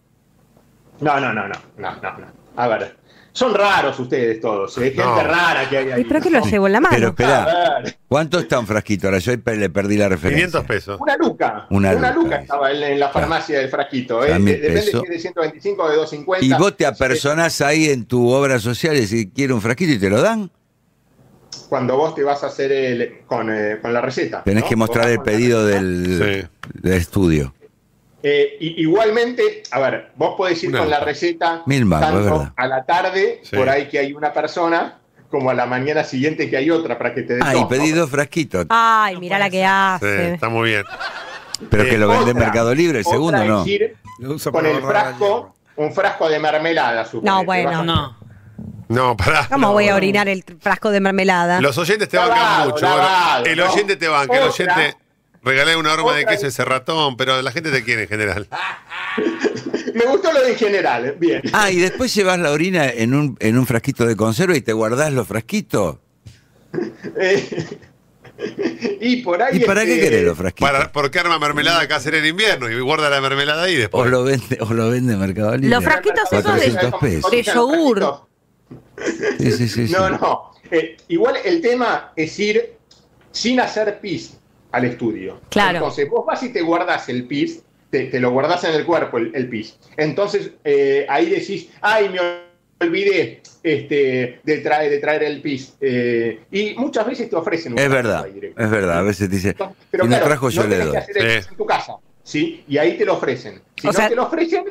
No, 1.01 1.19
no, 1.19 1.33
no, 1.33 1.47
no, 1.49 1.55
no, 1.77 1.91
no, 2.01 2.17
no. 2.17 2.27
A 2.55 2.67
ver, 2.69 2.95
son 3.35 3.53
raros 3.53 3.99
ustedes 3.99 4.39
todos, 4.39 4.77
¿eh? 4.77 4.91
gente 4.91 5.03
No. 5.03 5.21
rara 5.21 5.67
que 5.69 5.77
hay 5.77 5.91
ahí. 5.91 6.01
¿Y 6.01 6.05
pero 6.05 6.21
qué 6.21 6.29
¿no? 6.29 6.39
lo 6.39 6.45
llevo 6.45 6.67
en 6.67 6.73
la 6.73 6.79
mano? 6.79 6.95
Pero 6.95 7.09
espera, 7.09 7.83
¿cuánto 8.07 8.39
está 8.39 8.57
un 8.59 8.65
frasquito? 8.65 9.07
Ahora 9.07 9.19
yo 9.19 9.33
le 9.33 9.69
perdí 9.69 9.97
la 9.97 10.07
referencia. 10.07 10.47
500 10.47 10.63
pesos. 10.65 11.01
una 11.01 11.17
luca. 11.17 11.67
Una 11.69 11.91
Una, 11.95 12.11
luca, 12.11 12.13
luca 12.13 12.35
es. 12.37 12.41
estaba 12.43 12.71
en, 12.71 12.81
en 12.83 12.97
la 12.99 13.09
farmacia 13.09 13.59
del 13.59 13.67
frasquito. 13.69 14.23
¿eh? 14.23 14.27
Depende 14.39 14.81
si 14.81 14.95
es 14.97 15.03
de 15.09 15.19
125 15.19 15.83
o 15.83 15.89
de 15.89 15.95
250. 15.97 16.45
Y 16.45 16.57
vos 16.57 16.77
te 16.77 16.85
apersonás 16.85 17.59
ahí 17.59 17.89
en 17.89 18.05
tu 18.05 18.29
obra 18.29 18.57
social 18.57 18.95
y 18.95 19.01
decís, 19.01 19.27
quiero 19.35 19.53
un 19.55 19.61
frasquito 19.61 19.91
y 19.91 19.99
te 19.99 20.09
lo 20.09 20.21
dan. 20.21 20.49
Cuando 21.67 21.97
vos 21.97 22.15
te 22.15 22.23
vas 22.23 22.41
a 22.43 22.47
hacer 22.47 22.71
el, 22.71 23.19
con, 23.25 23.49
eh, 23.51 23.79
con 23.81 23.91
la 23.93 23.99
receta. 23.99 24.43
Tenés 24.43 24.63
¿no? 24.63 24.69
que 24.69 24.75
mostrar 24.77 25.09
el 25.09 25.19
pedido 25.19 25.65
del, 25.65 26.47
Sí. 26.63 26.79
del 26.81 26.93
estudio. 26.93 27.53
Eh, 28.27 28.57
y- 28.59 28.81
igualmente, 28.81 29.61
a 29.69 29.79
ver, 29.79 30.09
vos 30.15 30.33
podés 30.35 30.63
ir 30.63 30.69
Una 30.69 30.79
con 30.79 30.89
la 30.89 30.99
receta 30.99 31.61
Mil 31.67 31.85
mangos, 31.85 32.07
es 32.09 32.13
tanto 32.15 32.39
verdad. 32.39 32.53
a 32.57 32.67
la 32.67 32.83
tarde, 32.83 33.39
Sí. 33.43 33.55
por 33.55 33.69
ahí 33.69 33.87
que 33.87 33.99
hay 33.99 34.13
una 34.13 34.33
persona, 34.33 34.97
como 35.29 35.51
a 35.51 35.53
la 35.53 35.67
mañana 35.67 36.03
siguiente 36.03 36.49
que 36.49 36.57
hay 36.57 36.71
otra 36.71 36.97
para 36.97 37.13
que 37.13 37.21
te 37.21 37.33
den 37.35 37.43
Ah, 37.43 37.51
dos, 37.51 37.59
y 37.59 37.61
¿no? 37.61 37.67
pedí 37.67 37.91
dos 37.91 38.09
frasquitos. 38.09 38.65
Ay, 38.69 39.17
mira 39.19 39.37
la 39.37 39.49
que 39.51 39.59
Sí, 39.59 39.63
hace. 39.67 40.33
está 40.33 40.49
muy 40.49 40.69
bien. 40.69 40.83
Pero 41.69 41.83
Eh, 41.83 41.89
que 41.89 41.97
lo 41.99 42.07
vende 42.07 42.31
en 42.31 42.37
Mercado 42.39 42.73
Libre, 42.73 42.97
el 42.99 43.05
segundo 43.05 43.43
no. 43.45 43.63
ir 43.67 43.95
con 44.51 44.65
el 44.65 44.81
frasco, 44.81 45.55
un 45.75 45.93
frasco 45.93 46.27
de 46.27 46.39
mermelada, 46.39 47.05
suponete. 47.05 47.29
No, 47.29 47.45
bueno. 47.45 47.83
No. 47.83 48.17
No, 48.87 49.15
pará. 49.17 49.47
¿Cómo 49.51 49.67
no. 49.67 49.73
voy 49.73 49.87
a 49.89 49.95
orinar 49.95 50.27
el 50.27 50.43
frasco 50.59 50.89
de 50.89 50.99
mermelada? 50.99 51.61
Los 51.61 51.77
oyentes 51.77 52.07
te 52.09 52.17
bancan 52.17 52.37
Lavado, 52.37 52.71
mucho. 52.71 52.85
lavado, 52.85 53.39
bueno, 53.41 53.45
el 53.53 53.57
¿no? 53.59 53.71
oyente 53.71 53.95
te 53.97 54.07
banca, 54.07 54.33
el 54.37 54.43
Otra- 54.49 54.73
oyente. 54.75 54.97
Regalé 55.45 55.75
una 55.75 55.93
horma 55.93 56.15
de 56.15 56.25
queso 56.25 56.47
ese 56.47 56.65
ratón, 56.65 57.15
pero 57.17 57.39
la 57.41 57.51
gente 57.51 57.69
te 57.71 57.83
quiere 57.83 58.03
en 58.03 58.07
general. 58.09 58.47
Me 59.93 60.05
gustó 60.05 60.33
lo 60.33 60.41
de 60.41 60.51
en 60.51 60.57
general, 60.57 61.05
eh, 61.05 61.15
bien. 61.17 61.41
Ah, 61.53 61.71
y 61.71 61.77
después 61.77 62.13
llevas 62.13 62.39
la 62.39 62.51
orina 62.51 62.89
en 62.89 63.13
un, 63.13 63.37
en 63.39 63.57
un 63.57 63.65
frasquito 63.65 64.05
de 64.05 64.15
conserva 64.17 64.57
y 64.57 64.61
te 64.61 64.73
guardás 64.73 65.13
los 65.13 65.27
frasquitos. 65.27 65.97
Eh, 67.17 67.65
y 69.01 69.17
por 69.23 69.41
ahí. 69.41 69.57
¿Y 69.57 69.59
para 69.65 69.85
qué 69.85 69.93
este, 69.93 70.03
querés 70.03 70.23
los 70.25 70.37
frasquitos? 70.37 70.69
Para, 70.69 70.91
porque 70.91 71.19
arma 71.19 71.39
mermelada 71.39 71.87
casera 71.87 72.17
en 72.17 72.25
invierno 72.25 72.69
y 72.69 72.79
guarda 72.81 73.09
la 73.09 73.21
mermelada 73.21 73.63
ahí 73.63 73.75
O 73.75 73.79
después. 73.79 74.09
lo 74.11 74.23
vende, 74.23 74.57
o 74.59 74.73
lo 74.73 74.89
vende 74.89 75.15
Mercado 75.15 75.55
Libre. 75.55 75.69
Los 75.69 75.83
frasquitos 75.83 76.23
esos 76.33 76.43
de- 76.43 76.71
400 76.73 76.99
pesos. 76.99 77.31
de 77.31 77.43
yogur. 77.43 78.27
Sí, 79.37 79.51
sí, 79.51 79.69
sí, 79.69 79.87
sí. 79.87 79.93
No, 79.93 80.09
no. 80.09 80.51
Eh, 80.71 80.97
igual 81.07 81.35
el 81.45 81.61
tema 81.61 82.11
es 82.15 82.37
ir 82.39 82.73
sin 83.31 83.59
hacer 83.59 83.99
pis 83.99 84.33
al 84.75 84.85
estudio. 84.85 85.39
Claro. 85.49 85.77
Entonces, 85.77 86.09
vos 86.09 86.25
vas 86.25 86.43
y 86.43 86.49
te 86.49 86.61
guardás 86.61 87.07
el 87.09 87.25
pis, 87.25 87.61
te, 87.89 88.05
te 88.05 88.19
lo 88.19 88.31
guardás 88.31 88.63
en 88.65 88.73
el 88.73 88.85
cuerpo 88.85 89.17
el, 89.17 89.31
el 89.33 89.47
pis. 89.47 89.77
Entonces, 89.95 90.51
eh, 90.63 91.05
ahí 91.07 91.27
decís, 91.29 91.69
ay, 91.81 92.09
me 92.09 92.19
olvidé 92.85 93.41
este, 93.63 94.39
de, 94.43 94.57
traer, 94.57 94.91
de 94.91 94.97
traer 94.99 95.23
el 95.23 95.41
pis. 95.41 95.75
Eh, 95.79 96.41
y 96.51 96.73
muchas 96.75 97.05
veces 97.07 97.29
te 97.29 97.35
ofrecen 97.35 97.73
un 97.73 97.79
Es 97.79 97.89
verdad, 97.89 98.27
es 98.27 98.69
verdad. 98.69 98.99
A 98.99 99.01
veces 99.03 99.29
dice, 99.29 99.55
si 99.57 99.97
no 99.97 100.05
claro, 100.07 100.25
trajo 100.25 100.49
yo 100.49 100.63
le 100.63 100.69
tenés 100.69 100.85
doy. 100.85 100.91
que 100.91 100.97
hacer 100.97 101.17
el 101.17 101.37
pis 101.37 101.47
en 101.51 101.57
tu 101.57 101.65
casa, 101.65 101.95
¿sí? 102.23 102.63
Y 102.67 102.77
ahí 102.77 102.97
te 102.97 103.05
lo 103.05 103.13
ofrecen. 103.13 103.61
Si 103.77 103.87
O 103.87 103.91
no 103.91 103.97
sea, 103.97 104.09
te 104.09 104.15
lo 104.15 104.23
ofrecen, 104.23 104.65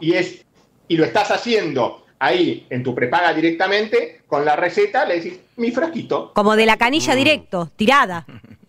y 0.00 0.14
es 0.14 0.44
y 0.88 0.96
lo 0.96 1.04
estás 1.04 1.30
haciendo 1.30 2.04
ahí 2.18 2.66
en 2.70 2.82
tu 2.82 2.94
prepaga 2.94 3.32
directamente 3.34 4.22
con 4.26 4.44
la 4.44 4.56
receta, 4.56 5.04
le 5.04 5.16
decís 5.20 5.38
mi 5.56 5.70
frasquito, 5.70 6.32
Como 6.34 6.56
de 6.56 6.66
la 6.66 6.76
Mm. 6.76 6.78
canilla 6.78 7.14
directo, 7.14 7.70
tirada. 7.76 8.26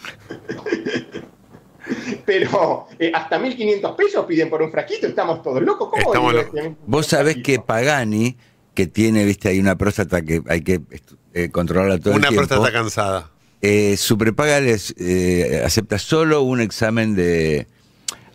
pero 2.24 2.86
eh, 2.98 3.10
hasta 3.14 3.38
1500 3.38 3.92
pesos 3.96 4.24
piden 4.26 4.50
por 4.50 4.62
un 4.62 4.70
frasquito, 4.70 5.06
estamos 5.06 5.42
todos 5.42 5.62
locos. 5.62 5.88
¿Cómo 5.90 6.02
Estamos 6.02 6.34
locos. 6.34 6.54
este, 6.54 6.76
Vos 6.86 7.06
sabés 7.06 7.36
que? 7.42 7.58
Pagani, 7.58 8.36
que 8.74 8.86
tiene, 8.86 9.24
viste, 9.24 9.48
hay 9.48 9.58
una 9.58 9.76
próstata 9.76 10.22
que 10.22 10.42
hay 10.48 10.62
que 10.62 10.80
eh, 11.34 11.50
controlarla 11.50 11.98
todo 11.98 12.14
Una 12.14 12.28
el 12.28 12.34
tiempo. 12.34 12.48
próstata 12.48 12.72
cansada. 12.72 13.30
Eh, 13.62 13.96
su 13.96 14.16
prepaga 14.16 14.60
les 14.60 14.94
eh, 14.98 15.62
acepta 15.64 15.98
solo 15.98 16.42
un 16.42 16.60
examen 16.60 17.14
de. 17.14 17.66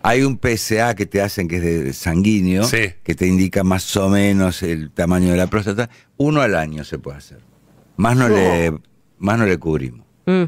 Hay 0.04 0.22
un 0.22 0.40
PSA 0.40 0.94
que 0.94 1.08
te 1.08 1.20
hacen 1.20 1.48
que 1.48 1.56
es 1.58 1.64
de 1.64 1.94
sanguíneo, 1.94 2.64
Sí. 2.66 2.92
que 3.04 3.16
te 3.16 3.26
indica 3.26 3.64
más 3.64 3.96
o 3.98 4.08
menos 4.10 4.62
el 4.62 4.92
tamaño 4.92 5.32
de 5.32 5.38
la 5.38 5.48
próstata. 5.48 5.90
Uno 6.18 6.42
al 6.42 6.54
año 6.56 6.84
se 6.84 7.00
puede 7.00 7.18
hacer. 7.18 7.40
Más 7.98 8.16
no, 8.16 8.30
No. 8.30 8.36
le 8.36 8.72
más 9.18 9.40
no 9.40 9.46
le 9.48 9.58
cubrimos. 9.58 10.06
Mm. 10.28 10.44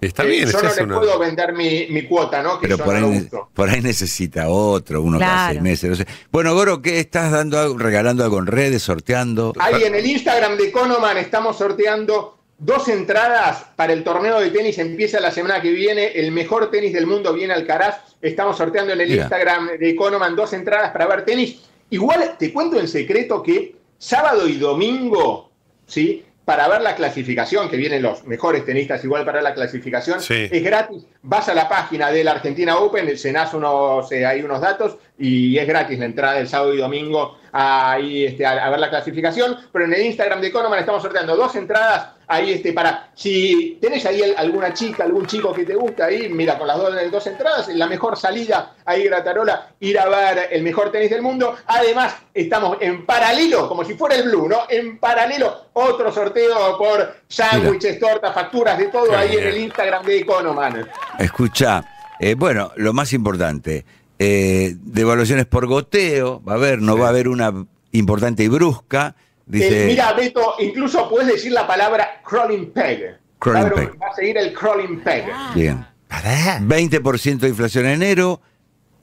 Está 0.00 0.22
Eh, 0.24 0.28
bien, 0.28 0.48
yo 0.48 0.62
no 0.62 0.74
le 0.74 0.86
puedo 0.86 1.18
vender 1.18 1.52
mi, 1.52 1.86
mi 1.90 2.02
cuota, 2.06 2.42
¿no? 2.42 2.58
Que 2.58 2.66
Pero 2.68 2.78
yo 2.78 2.84
por 2.84 2.94
no 2.98 3.08
ahí, 3.08 3.28
por 3.52 3.68
ahí 3.68 3.80
necesita 3.82 4.48
otro, 4.48 5.02
uno 5.02 5.18
cada 5.18 5.30
Claro. 5.32 5.50
seis 5.52 5.62
meses. 5.62 5.90
no 5.90 5.96
sé. 5.96 6.06
Bueno, 6.32 6.54
Goro, 6.54 6.80
¿qué 6.80 7.00
estás 7.00 7.30
dando, 7.30 7.58
algo- 7.58 7.76
regalando 7.78 8.24
algo 8.24 8.38
en 8.38 8.46
redes, 8.46 8.82
sorteando? 8.82 9.52
Ahí 9.58 9.82
en 9.84 9.94
el 9.94 10.06
Instagram 10.06 10.56
de 10.56 10.68
Economan 10.68 11.18
estamos 11.18 11.58
sorteando 11.58 12.38
dos 12.58 12.88
entradas 12.88 13.66
para 13.76 13.92
el 13.92 14.02
torneo 14.04 14.40
de 14.40 14.50
tenis. 14.50 14.78
Empieza 14.78 15.20
la 15.20 15.30
semana 15.30 15.60
que 15.60 15.70
viene. 15.70 16.06
El 16.12 16.32
mejor 16.32 16.70
tenis 16.70 16.92
del 16.92 17.06
mundo 17.06 17.32
viene 17.34 17.52
Alcaraz. 17.54 17.96
Estamos 18.22 18.56
sorteando 18.56 18.92
en 18.92 19.00
el 19.00 19.08
Mira. 19.08 19.22
Instagram 19.22 19.68
de 19.78 19.90
Economan 19.90 20.34
dos 20.36 20.52
entradas 20.52 20.90
para 20.92 21.06
ver 21.06 21.24
tenis. 21.24 21.60
Igual 21.90 22.36
te 22.38 22.52
cuento 22.52 22.78
en 22.78 22.86
secreto 22.88 23.42
que 23.42 23.76
sábado 23.98 24.46
y 24.48 24.56
domingo, 24.56 25.50
¿sí? 25.86 26.24
Para 26.50 26.66
ver 26.66 26.80
la 26.80 26.96
clasificación, 26.96 27.70
que 27.70 27.76
vienen 27.76 28.02
los 28.02 28.26
mejores 28.26 28.64
tenistas 28.64 29.04
igual 29.04 29.24
para 29.24 29.40
la 29.40 29.54
clasificación, 29.54 30.20
Sí. 30.20 30.48
es 30.50 30.64
gratis. 30.64 31.06
Vas 31.22 31.48
a 31.48 31.54
la 31.54 31.68
página 31.68 32.10
de 32.10 32.24
la 32.24 32.32
Argentina 32.32 32.76
Open, 32.76 33.06
llenás 33.06 33.54
unos, 33.54 34.10
eh, 34.10 34.26
ahí 34.26 34.42
unos 34.42 34.60
datos 34.60 34.96
y 35.16 35.56
es 35.58 35.68
gratis 35.68 35.96
la 36.00 36.06
entrada 36.06 36.40
el 36.40 36.48
sábado 36.48 36.74
y 36.74 36.78
domingo 36.78 37.38
ahí 37.52 38.26
este, 38.26 38.46
a, 38.46 38.64
a 38.64 38.70
ver 38.70 38.80
la 38.80 38.90
clasificación. 38.90 39.56
Pero 39.72 39.84
en 39.84 39.94
el 39.94 40.02
Instagram 40.02 40.40
de 40.40 40.48
Economan 40.48 40.78
estamos 40.78 41.02
sorteando 41.02 41.36
dos 41.36 41.54
entradas 41.56 42.20
ahí 42.30 42.52
este, 42.52 42.72
para, 42.72 43.10
si 43.12 43.76
tenés 43.80 44.06
ahí 44.06 44.22
alguna 44.36 44.72
chica, 44.72 45.02
algún 45.02 45.26
chico 45.26 45.52
que 45.52 45.64
te 45.64 45.74
gusta 45.74 46.04
ahí, 46.06 46.28
mira, 46.28 46.56
con 46.56 46.68
las 46.68 46.78
dos, 46.78 46.94
dos 47.10 47.26
entradas, 47.26 47.68
la 47.68 47.88
mejor 47.88 48.16
salida 48.16 48.74
ahí 48.84 49.04
Gratarola, 49.04 49.72
ir 49.80 49.98
a 49.98 50.08
ver 50.08 50.48
el 50.52 50.62
mejor 50.62 50.92
tenis 50.92 51.10
del 51.10 51.22
mundo. 51.22 51.56
Además, 51.66 52.14
estamos 52.32 52.78
en 52.80 53.04
paralelo, 53.04 53.68
como 53.68 53.84
si 53.84 53.94
fuera 53.94 54.14
el 54.14 54.22
Blue, 54.24 54.48
¿no? 54.48 54.60
En 54.68 54.98
paralelo, 54.98 55.66
otro 55.72 56.12
sorteo 56.12 56.78
por 56.78 57.16
sándwiches, 57.26 57.98
tortas, 57.98 58.32
facturas, 58.32 58.78
de 58.78 58.86
todo 58.86 59.16
ahí 59.16 59.36
en 59.36 59.48
el 59.48 59.58
Instagram 59.58 60.04
de 60.04 60.18
Economan. 60.18 60.88
Escucha, 61.18 61.84
eh, 62.20 62.34
bueno, 62.34 62.70
lo 62.76 62.92
más 62.92 63.12
importante, 63.12 63.84
eh, 64.22 64.76
devaluaciones 64.78 65.46
por 65.46 65.66
goteo, 65.66 66.42
va 66.46 66.52
a 66.52 66.56
haber, 66.56 66.82
no 66.82 66.96
va 66.98 67.06
a 67.06 67.08
haber 67.08 67.26
una 67.26 67.66
importante 67.92 68.44
y 68.44 68.48
brusca. 68.48 69.16
Dice, 69.46 69.84
Eh, 69.84 69.86
mira, 69.86 70.12
Beto, 70.12 70.56
incluso 70.60 71.08
puedes 71.08 71.26
decir 71.26 71.52
la 71.52 71.66
palabra 71.66 72.20
crawling 72.24 72.70
peg. 72.70 73.16
Crawling 73.38 73.62
va, 73.62 73.66
a 73.68 73.70
haber 73.72 73.78
un- 73.86 73.90
peg. 73.92 74.00
va 74.02 74.06
a 74.08 74.14
seguir 74.14 74.36
el 74.36 74.52
crawling 74.52 75.00
peg. 75.00 75.24
bien. 75.54 75.86
Pará. 76.06 76.60
20% 76.60 77.46
de 77.46 77.48
inflación 77.48 77.86
en 77.86 77.92
enero, 78.02 78.42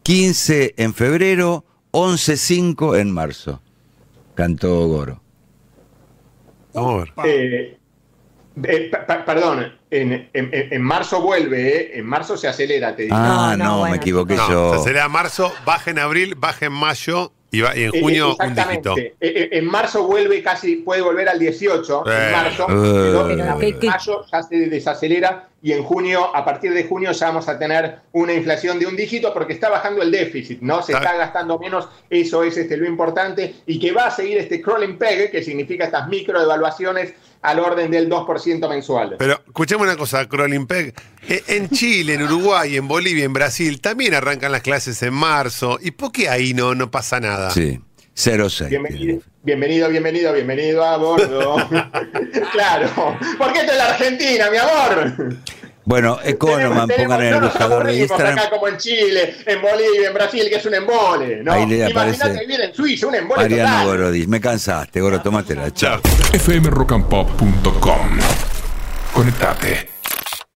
15 0.03 0.75
en 0.77 0.93
febrero, 0.93 1.65
11,5 1.91 2.95
en 2.99 3.11
marzo. 3.11 3.59
Cantó 4.35 4.87
Goro. 4.87 5.21
Eh, 7.25 7.76
eh, 8.63 8.91
perdón, 9.25 9.73
en, 9.91 10.29
en- 10.33 10.49
en- 10.51 10.81
marzo 10.81 11.21
vuelve, 11.21 11.67
¿eh? 11.77 11.99
en 11.99 12.05
marzo 12.05 12.37
se 12.37 12.47
acelera, 12.47 12.95
te 12.95 13.03
digo. 13.03 13.15
Ah, 13.17 13.55
No, 13.57 13.57
no, 13.57 13.63
no, 13.71 13.77
bueno, 13.79 13.91
me 13.91 13.97
equivoqué 13.97 14.35
No, 14.35 14.49
yo. 14.49 14.77
se 14.77 14.83
será 14.89 15.07
marzo, 15.09 15.53
baja 15.65 15.91
en 15.91 15.99
abril, 15.99 16.35
baja 16.35 16.65
en 16.65 16.73
mayo 16.73 17.31
y, 17.51 17.61
va- 17.61 17.75
y 17.77 17.83
en 17.83 17.95
Eh, 17.95 18.01
junio 18.01 18.27
un 18.27 18.31
exactamente. 18.33 18.89
dígito. 18.89 19.15
En 19.21 19.65
marzo 19.65 20.03
vuelve 20.05 20.43
casi, 20.43 20.77
puede 20.77 21.01
volver 21.01 21.29
al 21.29 21.39
18, 21.39 22.03
Eh. 22.05 22.25
en 22.25 22.31
marzo, 22.33 22.65
pero 22.67 23.29
en 23.29 23.37
Pero, 23.39 23.57
¿qué- 23.59 23.77
qué- 23.79 23.87
mayo 23.87 24.25
ya 24.31 24.43
se 24.43 24.55
desacelera 24.69 25.47
y 25.61 25.71
en 25.71 25.81
junio, 25.83 26.35
a 26.35 26.43
partir 26.45 26.73
de 26.73 26.83
junio 26.83 27.11
ya 27.13 27.27
vamos 27.27 27.47
a 27.47 27.57
tener 27.57 27.99
una 28.11 28.33
inflación 28.33 28.77
de 28.79 28.85
un 28.85 28.95
dígito 28.95 29.33
porque 29.33 29.53
está 29.53 29.69
bajando 29.69 30.01
el 30.01 30.11
déficit, 30.11 30.59
¿no? 30.61 30.83
Se 30.83 30.91
está 30.91 31.15
gastando 31.15 31.57
menos, 31.57 31.87
eso 32.09 32.43
es 32.43 32.57
este, 32.57 32.75
lo 32.77 32.85
importante, 32.85 33.55
y 33.65 33.79
que 33.79 33.91
va 33.91 34.07
a 34.07 34.11
seguir 34.11 34.37
este 34.37 34.61
crawling 34.61 34.97
peg, 34.97 35.31
que 35.31 35.41
significa 35.41 35.85
estas 35.85 36.07
microdevaluaciones 36.09 37.13
al 37.41 37.59
orden 37.59 37.91
del 37.91 38.09
2% 38.09 38.69
mensual. 38.69 39.15
Pero 39.17 39.41
escuchemos 39.45 39.85
una 39.85 39.95
cosa, 39.95 40.27
Crolimpeg. 40.27 40.93
Eh, 41.27 41.43
En 41.47 41.69
Chile, 41.69 42.15
en 42.15 42.23
Uruguay, 42.23 42.77
en 42.77 42.87
Bolivia, 42.87 43.25
en 43.25 43.33
Brasil 43.33 43.79
también 43.81 44.13
arrancan 44.13 44.51
las 44.51 44.61
clases 44.61 45.01
en 45.03 45.13
marzo. 45.13 45.77
¿Y 45.81 45.91
por 45.91 46.11
qué 46.11 46.29
ahí 46.29 46.53
no, 46.53 46.75
no 46.75 46.89
pasa 46.91 47.19
nada? 47.19 47.51
Sí, 47.51 47.79
0,6. 48.15 48.69
Bienvenido, 48.69 49.21
bienvenido, 49.43 49.89
bienvenido, 49.89 50.33
bienvenido 50.33 50.83
a 50.83 50.97
bordo. 50.97 51.55
claro, 52.51 52.89
porque 53.37 53.59
esto 53.59 53.71
es 53.71 53.77
la 53.77 53.89
Argentina, 53.89 54.49
mi 54.49 54.57
amor. 54.57 55.37
Bueno, 55.87 56.19
Economan, 56.21 56.89
pongan 56.89 57.21
en 57.21 57.33
el 57.35 57.39
buscador 57.39 57.87
de 57.87 57.95
Instagram. 57.95 58.37
acá 58.37 58.49
como 58.49 58.67
en 58.67 58.75
Chile, 58.75 59.35
en 59.45 59.61
Bolivia, 59.61 60.09
en 60.09 60.13
Brasil, 60.13 60.49
que 60.49 60.55
es 60.57 60.65
un 60.65 60.73
embole. 60.73 61.41
¿no? 61.41 61.53
Ahí 61.53 61.65
le 61.65 61.89
Imagínate 61.89 62.39
vivir 62.41 62.59
en 62.59 62.73
Suiza, 62.73 63.07
un 63.07 63.15
embole 63.15 63.43
Mariano 63.43 63.69
total. 63.69 63.87
Gorodis. 63.87 64.27
Me 64.27 64.41
cansaste, 64.41 64.99
Goro, 64.99 65.21
tómatela. 65.21 65.71
Chao. 65.71 66.01
fmrockandpop.com. 66.33 68.19
Conectate. 69.13 69.96